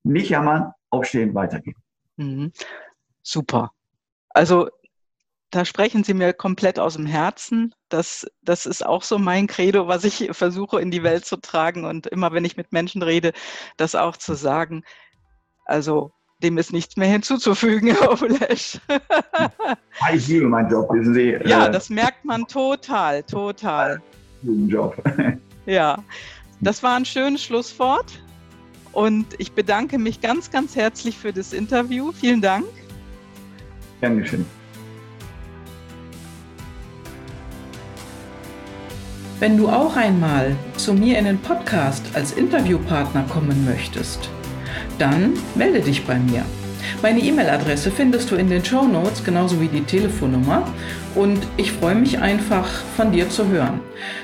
nicht 0.02 0.30
jammern, 0.30 0.72
aufstehen, 0.90 1.34
weitergehen. 1.34 1.76
Mhm. 2.16 2.52
Super. 3.22 3.72
Also 4.30 4.68
da 5.54 5.64
sprechen 5.64 6.02
Sie 6.02 6.14
mir 6.14 6.32
komplett 6.32 6.80
aus 6.80 6.94
dem 6.94 7.06
Herzen. 7.06 7.72
Das, 7.88 8.26
das 8.42 8.66
ist 8.66 8.84
auch 8.84 9.04
so 9.04 9.18
mein 9.18 9.46
Credo, 9.46 9.86
was 9.86 10.02
ich 10.02 10.30
versuche 10.32 10.80
in 10.80 10.90
die 10.90 11.04
Welt 11.04 11.24
zu 11.24 11.36
tragen 11.36 11.84
und 11.84 12.08
immer, 12.08 12.32
wenn 12.32 12.44
ich 12.44 12.56
mit 12.56 12.72
Menschen 12.72 13.02
rede, 13.02 13.32
das 13.76 13.94
auch 13.94 14.16
zu 14.16 14.34
sagen. 14.34 14.82
Also 15.64 16.10
dem 16.42 16.58
ist 16.58 16.72
nichts 16.72 16.96
mehr 16.96 17.06
hinzuzufügen, 17.06 17.94
Herr 17.94 18.20
Olesch. 18.20 18.80
ich 20.12 20.26
liebe 20.26 20.46
meinen 20.46 20.70
Job, 20.70 20.92
wissen 20.92 21.14
Sie. 21.14 21.38
Ja, 21.44 21.66
äh, 21.66 21.70
das 21.70 21.88
merkt 21.88 22.24
man 22.24 22.46
total, 22.48 23.22
total. 23.22 24.02
Job. 24.42 24.96
Ja, 25.66 26.04
das 26.60 26.82
war 26.82 26.94
ein 26.94 27.06
schönes 27.06 27.42
Schlusswort 27.42 28.20
und 28.92 29.24
ich 29.38 29.52
bedanke 29.52 29.98
mich 29.98 30.20
ganz, 30.20 30.50
ganz 30.50 30.76
herzlich 30.76 31.16
für 31.16 31.32
das 31.32 31.54
Interview. 31.54 32.12
Vielen 32.12 32.42
Dank. 32.42 32.66
Dankeschön. 34.02 34.44
Wenn 39.44 39.58
du 39.58 39.68
auch 39.68 39.94
einmal 39.94 40.56
zu 40.78 40.94
mir 40.94 41.18
in 41.18 41.26
den 41.26 41.36
Podcast 41.36 42.02
als 42.14 42.32
Interviewpartner 42.32 43.26
kommen 43.28 43.66
möchtest, 43.66 44.30
dann 44.98 45.34
melde 45.54 45.80
dich 45.80 46.06
bei 46.06 46.14
mir. 46.14 46.46
Meine 47.02 47.20
E-Mail-Adresse 47.20 47.90
findest 47.90 48.30
du 48.30 48.36
in 48.36 48.48
den 48.48 48.64
Show 48.64 48.84
Notes, 48.84 49.22
genauso 49.22 49.60
wie 49.60 49.68
die 49.68 49.82
Telefonnummer. 49.82 50.66
Und 51.14 51.40
ich 51.58 51.72
freue 51.72 51.94
mich 51.94 52.20
einfach, 52.20 52.66
von 52.96 53.12
dir 53.12 53.28
zu 53.28 53.46
hören. 53.48 53.80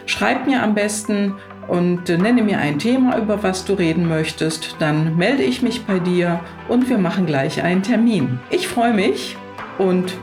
Schreib 0.06 0.46
mir 0.46 0.62
am 0.62 0.74
besten 0.74 1.34
und 1.68 2.08
nenne 2.08 2.42
mir 2.42 2.56
ein 2.56 2.78
Thema, 2.78 3.18
über 3.18 3.42
was 3.42 3.66
du 3.66 3.74
reden 3.74 4.08
möchtest. 4.08 4.76
Dann 4.78 5.18
melde 5.18 5.42
ich 5.42 5.60
mich 5.60 5.84
bei 5.84 5.98
dir 5.98 6.40
und 6.66 6.88
wir 6.88 6.96
machen 6.96 7.26
gleich 7.26 7.62
einen 7.62 7.82
Termin. 7.82 8.38
Ich 8.48 8.68
freue 8.68 8.94
mich 8.94 9.36
und 9.76 10.14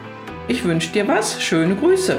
ich 0.47 0.63
wünsche 0.63 0.91
dir 0.91 1.07
was. 1.07 1.39
Schöne 1.39 1.75
Grüße. 1.75 2.17